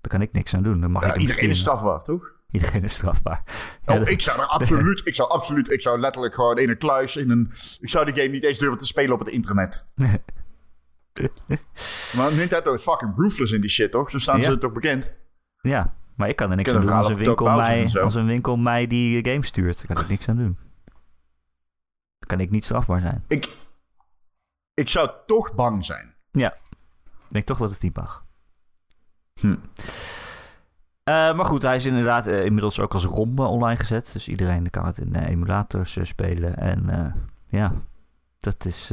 [0.00, 0.80] dan kan ik niks aan doen.
[0.80, 2.33] Dan mag Ja, ik iedereen is strafbaar, toch?
[2.50, 3.42] Iedereen is strafbaar.
[3.84, 7.16] Oh, ik zou er absoluut, ik zou absoluut, ik zou letterlijk gewoon in een kluis,
[7.16, 9.86] in een, ik zou die game niet eens durven te spelen op het internet.
[12.16, 14.10] maar Nintendo is fucking ruthless in die shit, toch?
[14.10, 14.50] Zo staan Ja.
[14.50, 15.10] ze toch bekend.
[15.60, 18.56] Ja, maar ik kan er niks aan doen als een, winkel mij, als een winkel
[18.56, 19.76] mij die game stuurt.
[19.76, 20.58] Daar kan ik niks aan doen.
[22.18, 23.24] Dan kan ik niet strafbaar zijn.
[23.28, 23.48] Ik,
[24.74, 26.14] ik zou toch bang zijn.
[26.32, 26.58] Ja, ik
[27.28, 28.24] denk toch dat het niet mag.
[29.40, 29.56] Hm.
[31.04, 34.10] Eh, maar goed, hij is inderdaad eh, inmiddels ook als ROM eh, online gezet.
[34.12, 36.56] Dus iedereen kan het in emulators spelen.
[36.56, 37.14] En
[37.46, 37.72] ja,
[38.38, 38.92] dat is...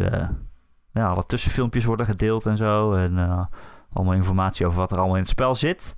[0.91, 2.93] ja, alle tussenfilmpjes worden gedeeld en zo.
[2.93, 3.47] En
[3.93, 5.95] allemaal informatie over wat er allemaal in het spel zit.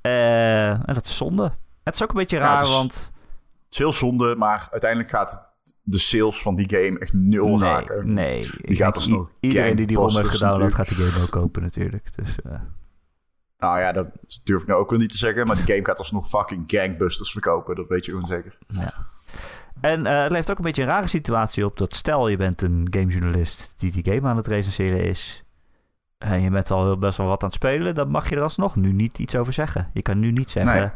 [0.00, 1.52] En dat is zonde.
[1.82, 3.12] Het is ook een beetje Ja, raar, het is- want...
[3.64, 5.40] Het is heel zonde, maar uiteindelijk gaat het
[5.82, 8.12] de sales van die game echt nul nee, raken.
[8.12, 10.74] Nee, Die gaat alsnog Iedereen die die ROM heeft gedownload natuurlijk.
[10.74, 12.10] gaat die game ook kopen natuurlijk.
[12.16, 12.36] Dus
[13.58, 14.06] Nou ja, dat
[14.44, 15.46] durf ik nou ook wel niet te zeggen.
[15.46, 17.76] Maar die game gaat alsnog fucking gangbusters verkopen.
[17.76, 18.58] Dat weet je gewoon zeker.
[18.66, 18.94] ja.
[19.80, 22.62] En eh, het leeft ook een beetje een rare situatie op dat stel je bent
[22.62, 25.44] een gamejournalist die die game aan het recenseren is.
[26.18, 28.42] En je bent al heel best wel wat aan het spelen, dan mag je er
[28.42, 29.90] alsnog nu niet iets over zeggen.
[29.92, 30.92] Je kan nu niet zeggen,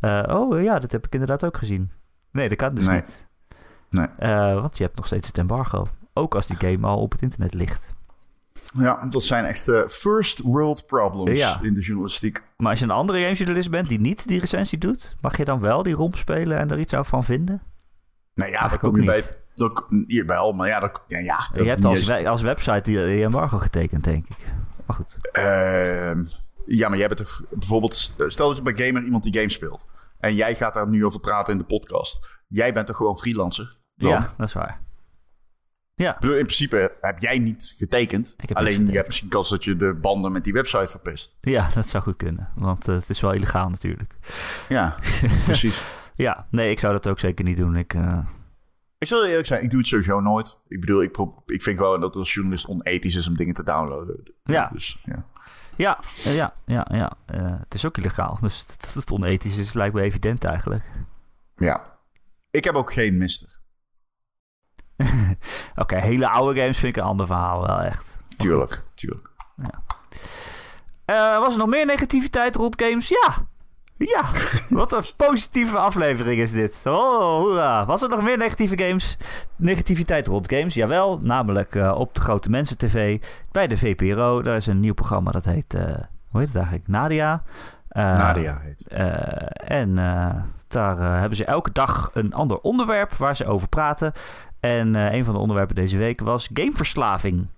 [0.00, 1.90] eh, oh ja, dat heb ik inderdaad ook gezien.
[2.32, 2.94] Nee, dat kan dus Nee.
[2.96, 3.26] niet.
[3.90, 4.06] Nee.
[4.18, 5.86] Eh, want je hebt nog steeds het embargo.
[6.12, 7.94] Ook als die game al op het internet ligt.
[8.78, 11.58] Ja, dat zijn echt eh, first world problems Ja.
[11.62, 12.42] in de journalistiek.
[12.56, 15.60] Maar als je een andere gamejournalist bent die niet die recensie doet, mag je dan
[15.60, 17.62] wel die romp spelen en er iets over van vinden?
[18.34, 19.22] Nou ja, Eigenlijk kom je bij...
[19.54, 23.04] Dat, hier wel, maar ja, dat, ja, ja je hebt als, we- als website die,
[23.04, 24.36] die embargo getekend, denk ik.
[24.86, 25.16] Maar goed.
[25.32, 26.24] Ehm,
[26.66, 27.94] ja, maar jij bent toch bijvoorbeeld...
[28.26, 29.86] Stel dat je bij Gamer iemand die game speelt.
[30.18, 32.28] En jij gaat daar nu over praten in de podcast.
[32.48, 33.76] Jij bent toch gewoon freelancer?
[33.96, 34.10] Dan?
[34.10, 34.80] Ja, dat is waar.
[36.00, 38.36] Ja, Ik bedoel, in principe heb jij niet getekend.
[38.52, 41.36] Alleen je hebt misschien kans dat je de banden met die website verpest.
[41.40, 42.48] ja, dat zou goed kunnen.
[42.54, 44.14] Want eh, het is wel illegaal natuurlijk.
[44.68, 44.96] Ja,
[45.44, 45.82] precies.
[46.14, 47.76] Ja, nee, ik zou dat ook zeker niet doen.
[47.76, 48.18] Ik, eh,
[48.98, 50.56] Ik zal eerlijk zijn, ik doe het sowieso nooit.
[50.68, 53.64] Ik bedoel, ik, ik vind gewoon dat het als journalist onethisch is om dingen te
[53.64, 54.32] downloaden.
[54.44, 54.70] Ja.
[54.72, 55.26] Dus, ja.
[55.76, 57.12] ja, eh, ja, ja, ja.
[57.58, 58.38] Het is ook illegaal.
[58.40, 60.84] Dus dat het onethisch is, lijkt me evident eigenlijk.
[61.56, 61.98] ja.
[62.50, 63.59] Ik heb ook geen mister.
[65.82, 68.18] Oké, hele oude games vind ik een ander verhaal wel echt.
[68.36, 69.30] Tuurlijk, tuurlijk.
[71.04, 73.08] Eh, was er nog meer negativiteit rond games?
[73.08, 73.32] Ja.
[73.96, 74.22] Ja.
[74.68, 76.80] Wat een positieve aflevering is dit.
[76.84, 77.84] Oh, hoera.
[77.86, 79.16] Was er nog meer negatieve games?
[79.56, 80.74] Negativiteit rond games?
[80.74, 81.18] Jawel.
[81.22, 83.22] Namelijk eh, op de Grote Mensen TV.
[83.50, 84.42] Bij de VPRO.
[84.42, 85.74] Daar is een nieuw programma dat heet...
[85.74, 85.82] eh,
[86.28, 86.88] hoe heet het eigenlijk?
[86.88, 87.42] Nadia.
[87.92, 88.86] Nadia heet.
[89.66, 89.98] en
[90.70, 94.12] daar eh, hebben ze elke dag een ander onderwerp waar ze over praten.
[94.60, 97.48] En eh, een van de onderwerpen deze week was gameverslaving.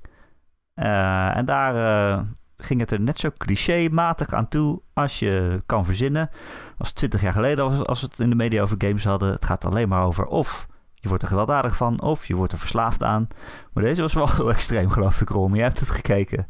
[0.74, 2.24] Eh, en daar
[2.56, 6.30] ging het er net zo clichématig aan toe als je kan verzinnen.
[6.78, 9.32] Als 20 jaar geleden als we het in de media over games hadden.
[9.32, 12.58] Het gaat alleen maar over of je wordt er gewelddadig van of je wordt er
[12.58, 13.28] verslaafd aan.
[13.72, 15.52] Maar deze was wel heel extreem geloof ik Ron.
[15.52, 16.46] Jij hebt het gekeken.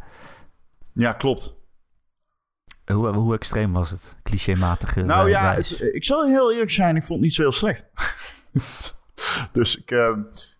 [0.92, 1.61] Ja, klopt.
[2.86, 4.16] Hoe, hoe extreem was het?
[4.22, 7.52] Clichématige Nou ja, het- ik zal heel eerlijk zijn, ik vond het niet zo heel
[7.52, 7.84] slecht.
[9.52, 10.16] dus ik, eh,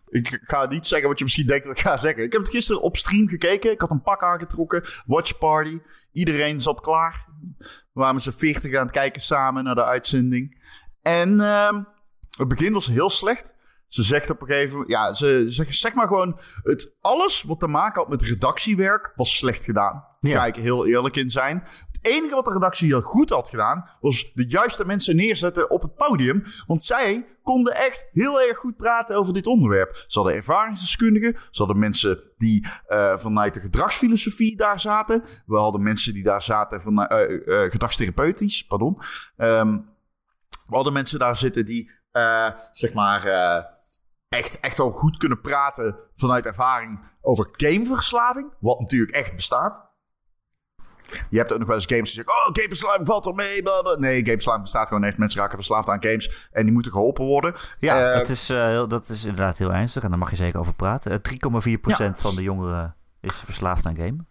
[0.09, 2.23] ik ga niet zeggen wat je misschien denkt dat ik ga zeggen.
[2.25, 3.71] Ik heb het gisteren op stream gekeken.
[3.71, 5.79] Ik had een pak aangetrokken, watch party.
[6.13, 7.27] Iedereen zat klaar.
[7.59, 10.61] We waren met z'n 40 aan het kijken samen naar de uitzending.
[11.03, 11.83] En ehm,
[12.37, 13.53] het begin was heel slecht.
[13.89, 17.61] Ze zegt op een gegeven moment, ja, ze zegt zeg maar gewoon, het, alles wat
[17.61, 20.05] te maken had met redactiewerk was slecht gedaan.
[20.31, 20.39] Ja.
[20.39, 21.63] Ga ik heel eerlijk in zijn.
[21.65, 25.83] Het enige wat de redactie heel goed had gedaan, was de juiste mensen neerzetten op
[25.83, 26.43] het podium.
[26.67, 30.05] Want zij konden echt heel erg goed praten over dit onderwerp.
[30.07, 35.25] Ze hadden ervaringsdeskundigen, ze hadden mensen die eh, vanuit de gedragsfilosofie daar zaten.
[35.47, 38.99] We hadden mensen die daar zaten vanuit eh, eh, gedragstherapeutisch, pardon.
[39.37, 39.79] Ehm,
[40.67, 41.91] we hadden mensen daar zitten die,
[42.73, 43.27] zeg maar,
[44.29, 48.53] echt, echt wel goed kunnen praten vanuit ervaring over gameverslaving.
[48.61, 49.92] Wat natuurlijk echt bestaat.
[51.31, 53.63] Je hebt ook nog wel eens games die zeggen: Oh, gameverslaving valt er mee.
[53.63, 53.99] blah.
[53.99, 55.19] Nee, gameverslaving bestaat gewoon echt.
[55.19, 57.55] Mensen raken verslaafd aan games en die moeten geholpen worden.
[57.79, 60.59] Ja, Eh, dat, is, eh, dat is inderdaad heel ernstig en daar mag je zeker
[60.59, 61.13] over praten.
[61.13, 64.27] Eh, 3,4% van de jongeren is verslaafd aan gamen.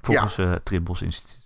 [0.00, 1.40] Volgens eh Trimbos Instituut.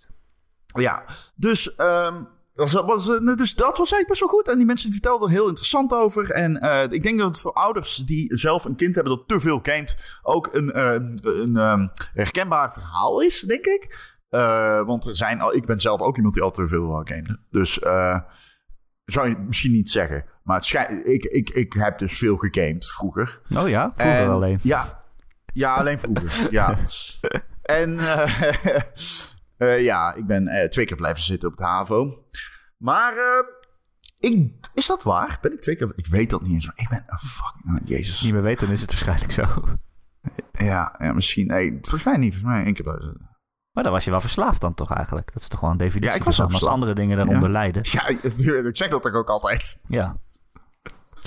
[0.65, 1.03] Ja,
[1.35, 2.15] dus, ehm,
[2.55, 4.47] dat was, was, eh, dus dat was eigenlijk best wel goed.
[4.47, 6.31] En die mensen die vertelden er heel interessant over.
[6.31, 9.39] En eh, ik denk dat het voor ouders die zelf een kind hebben dat te
[9.39, 10.19] veel gamet...
[10.21, 14.15] ook een, ehm, een ehm, herkenbaar verhaal is, denk ik.
[14.29, 17.39] Eh, want er zijn, al- ik ben zelf ook iemand die al te veel gamede.
[17.49, 18.19] Dus eh,
[19.05, 20.25] zou je misschien niet zeggen.
[20.43, 23.41] Maar het schij- ik, ik, ik heb dus veel gegamed vroeger.
[23.55, 24.59] Oh ja, vroeger En- alleen.
[24.61, 25.03] Ja,
[25.53, 26.47] ja alleen vroeger.
[26.59, 26.77] ja.
[27.61, 27.97] En
[29.57, 32.25] eh, ja, ik ben twee keer blijven zitten op het HAVO.
[32.77, 33.13] Maar
[34.19, 35.37] ik, is dat waar?
[35.41, 35.91] Ben ik twee keer...
[35.95, 36.65] Ik weet dat niet eens.
[36.65, 37.79] maar Ik ben een fucking...
[37.81, 38.21] oh, Jezus.
[38.21, 39.63] Niet meer weten, dan is het waarschijnlijk zo.
[40.51, 41.47] Ja, ja, misschien...
[41.47, 42.33] Nee, volgens mij niet.
[42.33, 43.26] Volgens mij één keer blijven zitten.
[43.77, 45.33] Maar dan was je wel verslaafd dan toch eigenlijk?
[45.33, 47.53] Dat is toch gewoon een definitie Ja, ik was als andere dingen daaronder Ja.
[47.53, 47.81] lijden.
[47.85, 48.07] Ja,
[48.67, 49.79] ik zeg dat ook altijd.
[49.87, 50.15] Ja.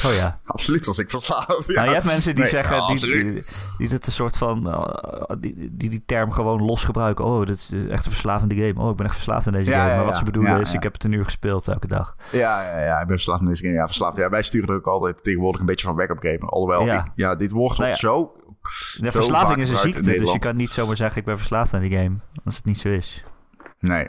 [0.06, 0.40] Oh ja.
[0.44, 1.66] Absoluut was ik verslaafd.
[1.66, 1.74] Ja.
[1.74, 3.42] Nou, je hebt mensen die Nee, zeggen, ja, die, die,
[3.78, 7.24] die dit een soort van, eh, die, die die term gewoon los gebruiken.
[7.24, 8.80] Oh, dit is echt een verslavende game.
[8.80, 9.96] Oh, ik ben echt verslaafd aan deze Ja, game.
[9.96, 12.16] Maar wat ze bedoelen is, ik heb het een uur gespeeld elke dag.
[12.32, 13.74] Ja, ja, ja, ik ben verslaafd aan deze game.
[13.74, 14.16] Ja, verslaafd.
[14.16, 16.48] Ja, wij sturen er ook altijd tegenwoordig een beetje van weg op gamen.
[16.48, 16.92] Alhoewel, Ja.
[16.92, 17.96] ja, ik, ja dit woord wordt Nou ja.
[17.96, 18.32] zo...
[19.00, 21.80] De verslaving is een ziekte, dus je kan niet zomaar zeggen, ik ben verslaafd aan
[21.80, 22.18] die game.
[22.44, 23.24] Als het niet zo is.
[23.78, 24.08] Nee.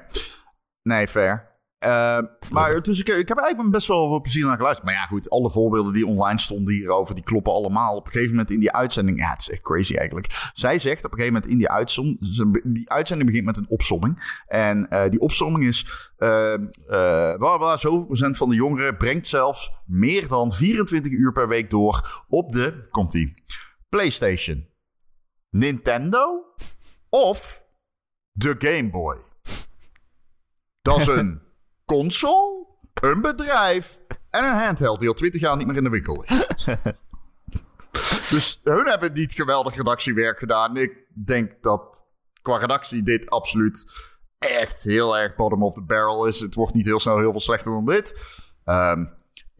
[0.83, 1.51] Nee, fair.
[1.81, 2.17] Eh,
[2.51, 4.87] maar dus ik, ik heb eigenlijk best wel wat plezier naar geluisterd.
[4.87, 7.95] Maar ja, goed, alle voorbeelden die online stonden hierover, die kloppen allemaal.
[7.95, 10.49] Op een gegeven moment in die uitzending, ja, het is echt crazy eigenlijk.
[10.53, 14.41] Zij zegt op een gegeven moment in die uitzending, die uitzending begint met een opsomming.
[14.47, 20.27] En eh, die opsomming is, bla, bla, zoveel procent van de jongeren brengt zelfs meer
[20.27, 23.33] dan 24 uur per week door op de, komt die,
[23.91, 24.67] PlayStation,
[25.49, 26.45] Nintendo
[27.09, 27.63] of
[28.31, 29.17] de Game Boy.
[30.81, 31.41] Dat is een
[31.85, 36.25] console, een bedrijf en een handheld die al 20 jaar niet meer in de winkel
[36.27, 36.65] ligt.
[38.31, 40.77] dus hun hebben niet geweldig redactiewerk gedaan.
[40.77, 42.05] Ik denk dat
[42.41, 43.93] qua redactie dit absoluut
[44.39, 46.39] echt heel erg bottom of the barrel is.
[46.39, 48.21] Het wordt niet heel snel heel veel slechter dan dit.
[48.63, 49.05] Ehm,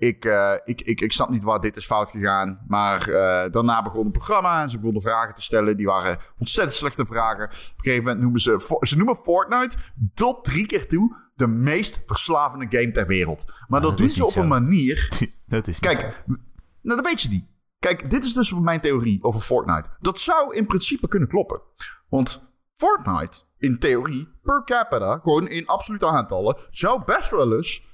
[0.02, 2.60] ik, eh, ik, ik, ik snap niet waar dit is fout gegaan.
[2.68, 5.78] Maar eh, daarna begon het programma en ze begonnen vragen te stellen.
[5.78, 7.44] Die waren ontzettend slechte vragen.
[7.46, 8.78] Op een gegeven moment noemen ze...
[8.82, 9.78] Ze noemen Fortnite
[10.14, 13.54] tot drie keer toe de meest verslavende game ter wereld.
[13.68, 14.42] Maar dat, dat doen ze op zo.
[14.42, 15.10] een manier...
[15.48, 16.24] dat is Kijk,
[16.82, 17.46] nou, dat weet je niet.
[17.80, 19.90] Kijk, dit is dus mijn theorie over Fortnite.
[20.00, 21.62] Dat zou in principe kunnen kloppen.
[22.10, 27.91] Want Fortnite, in theorie, per capita, gewoon in absolute aantallen, zou best wel eens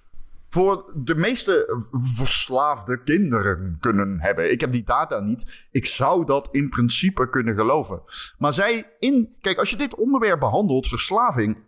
[0.50, 1.84] voor de meeste
[2.16, 4.52] verslaafde kinderen kunnen hebben.
[4.52, 5.68] Ik heb die data niet.
[5.72, 8.02] Ik zou dat in principe kunnen geloven.
[8.38, 9.36] Maar zij in.
[9.40, 11.66] Kijk, als je dit onderwerp behandelt, verslaving.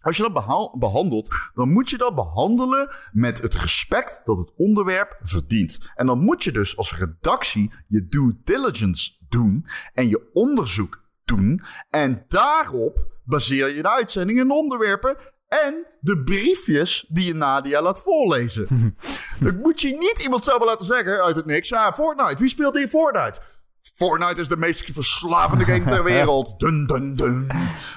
[0.00, 4.52] Als je dat beha- behandelt, dan moet je dat behandelen met het respect dat het
[4.56, 5.78] onderwerp verdient.
[5.94, 11.62] En dan moet je dus als redactie je due diligence doen en je onderzoek doen.
[11.90, 15.16] En daarop baseer je de uitzendingen en onderwerpen
[15.64, 18.66] en de briefjes die je Nadia laat voorlezen.
[19.40, 21.68] Dan moet je niet iemand zomaar laten zeggen uit het niks.
[21.68, 22.36] Ja, Fortnite.
[22.38, 23.40] Wie speelt hier Fortnite?
[23.94, 26.54] Fortnite is de meest verslavende game ter wereld.
[26.60, 27.50] Dun, dun, dun.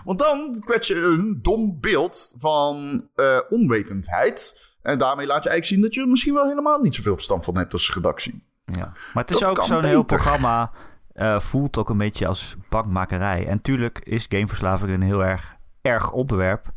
[0.03, 4.63] Want dan kwets je een dom beeld van eh, onwetendheid.
[4.81, 7.45] En daarmee laat je eigenlijk zien dat je er misschien wel helemaal niet zoveel verstand
[7.45, 8.43] van hebt als redactie.
[8.65, 8.93] Ja.
[9.13, 10.71] Maar het is Dat ook zo'n heel programma.
[11.13, 13.47] eh, voelt ook een beetje als bankmakerij.
[13.47, 16.71] En tuurlijk is gameverslaving een heel erg, erg onderwerp.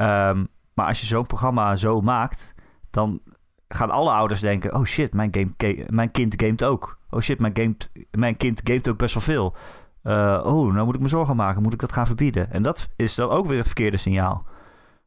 [0.00, 0.44] Ehm,
[0.74, 2.54] maar als je zo'n programma zo maakt,
[2.90, 3.20] dan
[3.68, 6.98] gaan alle ouders denken: oh shit, mijn, game, mijn kind gamet ook.
[7.10, 7.76] Oh shit, mijn, game,
[8.10, 9.56] mijn kind gamet ook best wel veel.
[10.02, 11.62] Eh, oh, nou moet ik me zorgen maken.
[11.62, 12.50] Moet ik dat gaan verbieden?
[12.50, 14.46] En dat is dan ook weer het verkeerde signaal.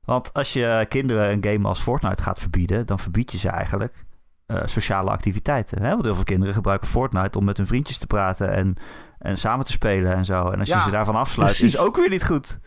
[0.06, 4.06] Want als je kinderen een game als Fortnite gaat verbieden, dan verbied je ze eigenlijk
[4.46, 5.82] eh, sociale activiteiten.
[5.82, 5.90] Hè?
[5.90, 8.76] Want heel veel kinderen gebruiken Fortnite om met hun vriendjes te praten en,
[9.18, 10.50] en samen te spelen en zo.
[10.50, 11.74] En als je ze daarvan afsluit, precies.
[11.74, 12.60] is ook weer niet goed.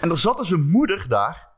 [0.00, 1.51] En er zat dus een moeder daar.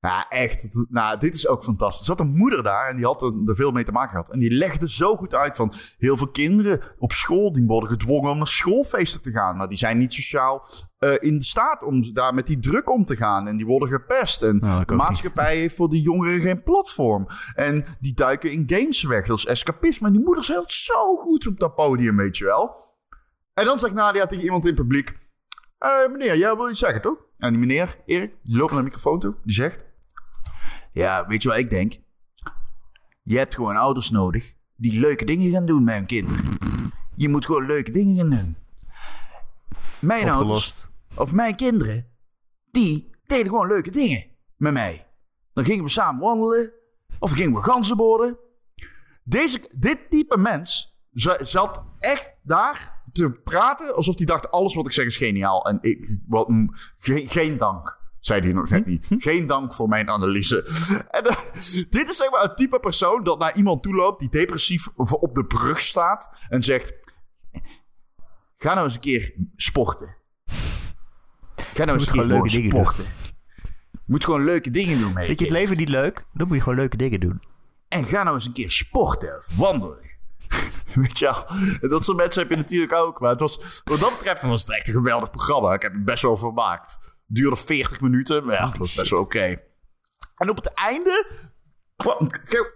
[0.00, 0.62] Ja, echt.
[0.62, 2.00] Het- Nou, dit is ook fantastisch.
[2.00, 4.32] Er zat een moeder daar en die had er, veel mee te maken gehad.
[4.32, 7.52] En die legde zo goed uit van heel veel kinderen op school...
[7.52, 9.56] die worden gedwongen om naar schoolfeesten te gaan.
[9.56, 10.68] Maar die zijn niet sociaal
[10.98, 13.48] eh, in staat om daar met die druk om te gaan.
[13.48, 14.42] En die worden gepest.
[14.42, 17.26] En Nou, de maatschappij heeft voor die jongeren geen platform.
[17.54, 19.26] En die duiken in games weg.
[19.26, 20.06] Dat is escapisme.
[20.06, 22.76] En die moeder zegt zo goed op dat podium, weet je wel.
[23.54, 25.18] En dan zegt Nadia tegen iemand in het publiek...
[25.78, 27.16] Eh, meneer, jij wil iets zeggen, toch?
[27.36, 29.34] En die meneer, Erik, die loopt naar de microfoon toe.
[29.44, 29.86] Die zegt...
[30.98, 31.96] Ja, weet je wat ik denk?
[33.22, 36.44] Je hebt gewoon ouders nodig die leuke dingen gaan doen met hun kinderen.
[37.16, 38.56] Je moet gewoon leuke dingen gaan doen.
[40.00, 40.90] Mijn ouders, Opgelost.
[41.16, 42.06] of mijn kinderen,
[42.70, 44.24] die deden gewoon leuke dingen
[44.56, 45.06] met mij.
[45.52, 46.72] Dan gingen we samen wandelen,
[47.18, 48.38] of gingen we ganzen boren.
[49.24, 54.86] Deze, dit type mens za- zat echt daar te praten alsof hij dacht: alles wat
[54.86, 55.66] ik zeg is geniaal.
[55.66, 56.48] En ik, wat,
[56.98, 57.97] geen, geen dank.
[58.20, 59.06] Zei hij nog net niet.
[59.18, 60.62] Geen dank voor mijn analyse.
[61.10, 61.36] En eh,
[61.90, 65.34] dit is zeg maar het type persoon dat naar iemand toe loopt die depressief op
[65.34, 66.92] de brug staat en zegt:
[68.56, 70.16] Ga nou eens een keer sporten.
[71.56, 72.84] Ga nou eens een keer leuke dingen doen.
[72.84, 73.12] sporten.
[73.92, 75.26] Je moet gewoon leuke dingen doen mee.
[75.26, 76.24] Vind je het leven niet leuk?
[76.32, 77.42] Dan moet je gewoon leuke dingen doen.
[77.88, 80.06] En ga nou eens een keer sporten of wandelen.
[80.94, 83.20] Weet je wel, dat soort mensen heb je natuurlijk ook.
[83.20, 85.74] Maar het was, wat dat betreft was het echt een geweldig programma.
[85.74, 87.17] Ik heb het best wel vermaakt.
[87.30, 89.56] Duurde 40 minuten, maar ja, dat was best wel oké.
[90.36, 91.26] En op het einde
[91.96, 92.28] kwam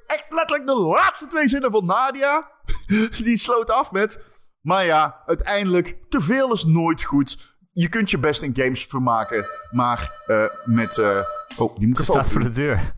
[0.07, 2.51] echt letterlijk de laatste twee zinnen van Nadia.
[3.25, 4.31] Die sloot af met...
[4.61, 7.57] Maar ja, uiteindelijk, te veel is nooit goed.
[7.73, 10.99] Je kunt je best in games vermaken, maar eh, met...
[10.99, 11.21] eh
[11.57, 12.95] oh, die moet Ze staat voor de deur.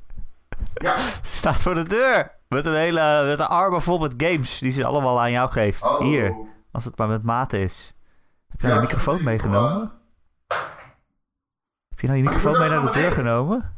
[0.74, 0.96] Ja.
[1.22, 2.32] Staat voor de deur.
[2.48, 5.82] Met een hele met een arm vol met games die ze allemaal aan jou geeft.
[5.82, 6.00] Oh.
[6.00, 6.34] Hier,
[6.72, 7.94] als het maar met mate is.
[8.48, 9.92] Heb je nou Ja, je microfoon meegenomen?
[12.04, 13.76] Je nou je microfoon mee naar de deur genomen?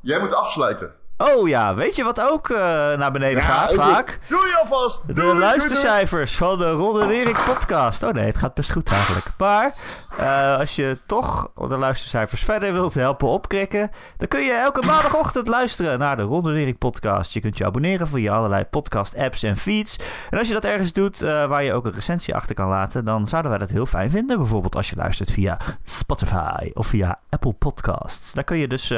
[0.00, 0.92] Jij moet afsluiten.
[1.22, 2.56] Oh ja, weet je wat ook eh,
[2.98, 4.18] naar beneden gaat vaak?
[4.28, 5.06] Doe je alvast.
[5.06, 8.02] De Doei, doei, luistercijfers van de Ron en Erik podcast.
[8.02, 9.26] Oh nee, het gaat best goed eigenlijk.
[9.38, 9.74] Maar
[10.18, 13.90] eh, als je toch de luistercijfers verder wilt helpen opkrikken...
[14.16, 17.32] dan kun je elke maandagochtend luisteren naar de Ron en Erik podcast.
[17.32, 19.98] Je kunt je abonneren via allerlei podcast apps en feeds.
[20.30, 23.04] En als je dat ergens doet eh, waar je ook een recensie achter kan laten...
[23.04, 24.38] dan zouden wij dat heel fijn vinden.
[24.38, 28.32] Bijvoorbeeld als je luistert via Spotify of via Apple Podcasts.
[28.32, 28.94] Daar kun je dus...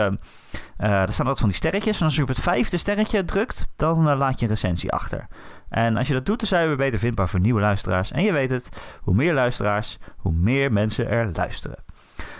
[0.77, 1.99] eh, er staan altijd van die sterretjes.
[1.99, 5.27] En als je op het vijfde sterretje drukt, dan eh, laat je een recensie achter.
[5.69, 8.11] En als je dat doet, dan zijn we beter vindbaar voor nieuwe luisteraars.
[8.11, 11.79] En je weet het, hoe meer luisteraars, hoe meer mensen er luisteren.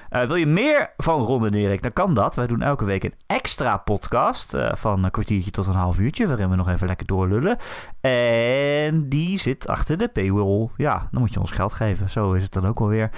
[0.09, 2.35] Eh, wil je meer van Ron en dan kan dat.
[2.35, 6.27] Wij doen elke week een extra podcast van een kwartiertje tot een half uurtje...
[6.27, 7.57] waarin we nog even lekker doorlullen.
[8.01, 10.69] En die zit achter de paywall.
[10.77, 12.11] Ja, dan moet je ons geld geven.
[12.11, 13.11] Zo is het dan ook alweer.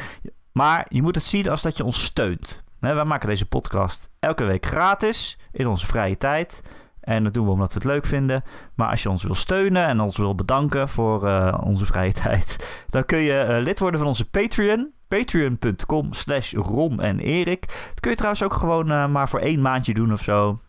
[0.52, 2.63] Maar je moet het zien als dat je ons steunt.
[2.84, 6.62] Hè, wij maken deze podcast elke week gratis in onze vrije tijd.
[7.00, 8.42] En dat doen we omdat we het leuk vinden.
[8.74, 12.84] Maar als je ons wil steunen en ons wil bedanken voor eh, onze vrije tijd,
[12.88, 14.92] dan kun je eh, lid worden van onze Patreon.
[15.08, 17.66] Patreon.com slash Ron en Erik.
[17.66, 20.60] Dat kun je trouwens ook gewoon eh, maar voor één maandje doen of zo.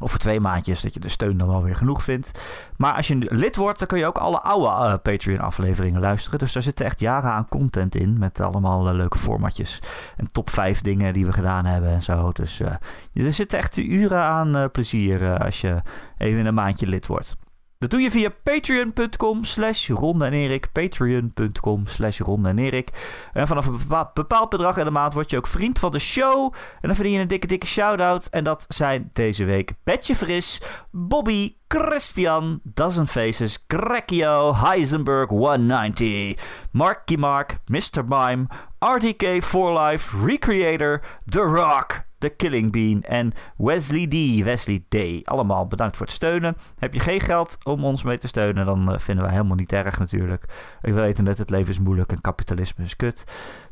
[0.00, 2.42] Of voor twee maandjes, dat je de steun dan wel weer genoeg vindt.
[2.76, 6.38] Maar als je lid wordt, dan kun je ook alle oude eh, Patreon-afleveringen luisteren.
[6.38, 8.18] Dus daar zitten echt jaren aan content in.
[8.18, 9.82] Met allemaal eh, leuke formatjes.
[10.16, 12.32] En top 5 dingen die we gedaan hebben en zo.
[12.32, 12.74] Dus eh,
[13.12, 15.82] er zitten echt uren aan plezier als je
[16.18, 17.36] even een maandje lid wordt.
[17.80, 20.72] Dat doe je via patreon.com slash Ron en Erik.
[20.72, 22.90] Patreon.com slash Ron en Erik.
[23.32, 25.98] En vanaf een bepa- bepaald bedrag in de maand word je ook vriend van de
[25.98, 26.52] show.
[26.54, 28.26] En dan verdien je een dikke, dikke shout-out.
[28.30, 30.60] En dat zijn deze week Betje Fris,
[30.90, 38.04] Bobby, Christian, Dozen Faces, Crackio, Heisenberg 190, Marky Mark, Mr.
[38.06, 38.46] Mime,
[38.80, 44.44] RTK for Life, Recreator, The Rock, The Killing Bean en Wesley D.
[44.44, 45.26] Wesley D.
[45.28, 46.56] Allemaal bedankt voor het steunen.
[46.78, 49.72] Heb je geen geld om ons mee te steunen, dan eh, vinden wij helemaal niet
[49.72, 50.44] erg natuurlijk.
[50.82, 53.24] Ik weet dat het leven is moeilijk en kapitalisme is kut.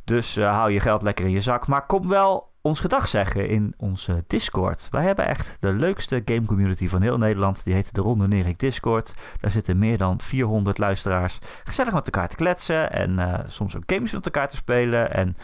[0.05, 1.67] Dus eh, hou je geld lekker in je zak.
[1.67, 4.89] Maar kom wel ons gedag zeggen in onze Discord.
[4.91, 7.65] Wij hebben echt de leukste game community van heel Nederland.
[7.65, 9.15] Die heet de Ronde Nerik Discord.
[9.41, 11.39] Daar zitten meer dan 400 luisteraars.
[11.65, 15.15] Gezellig met elkaar te kletsen en eh, soms ook games met elkaar te spelen.
[15.15, 15.37] En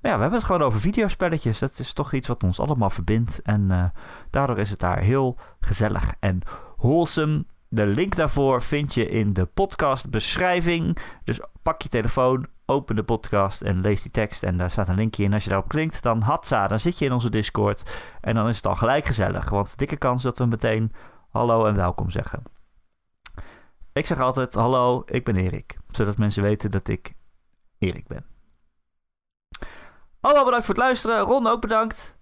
[0.00, 1.58] ja, we hebben het gewoon over videospelletjes.
[1.58, 3.42] Dat is toch iets wat ons allemaal verbindt.
[3.42, 3.84] En eh,
[4.30, 6.40] daardoor is het daar heel gezellig en
[6.76, 7.44] wholesome.
[7.68, 10.96] De link daarvoor vind je in de podcastbeschrijving.
[11.24, 14.42] Dus pak je telefoon, open de podcast en lees die tekst.
[14.42, 15.32] En daar staat een linkje in.
[15.32, 17.96] Als je daarop klikt, dan hatsa, dan zit je in onze Discord.
[18.20, 19.50] En dan is het al gelijk gezellig.
[19.50, 20.92] Want dikke kans dat we meteen
[21.30, 22.42] hallo en welkom zeggen.
[23.92, 25.78] Ik zeg altijd hallo, ik ben Erik.
[25.90, 27.14] Zodat mensen weten dat ik
[27.78, 28.24] Erik ben.
[30.20, 31.20] Allemaal bedankt voor het luisteren.
[31.20, 32.18] Ron ook bedankt.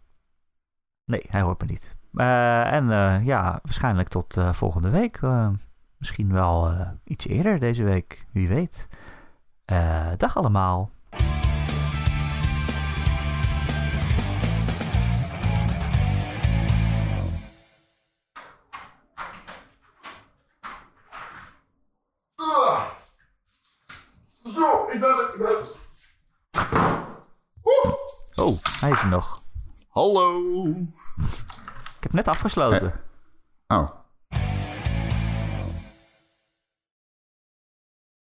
[1.05, 1.97] Nee, hij hoort me niet.
[2.15, 5.21] Eh, en eh, ja, waarschijnlijk tot eh, volgende week.
[5.97, 6.75] Misschien wel
[7.05, 8.89] iets eerder deze week, wie weet.
[9.71, 10.91] Eh, dag allemaal.
[22.35, 22.85] Ah.
[24.55, 25.31] Zo, ik ben er.
[25.35, 25.69] Ik ben er.
[28.35, 29.43] Oh, hij is er nog.
[29.89, 30.63] Hallo.
[31.97, 33.01] Ik heb net afgesloten.
[33.67, 34.00] Oh.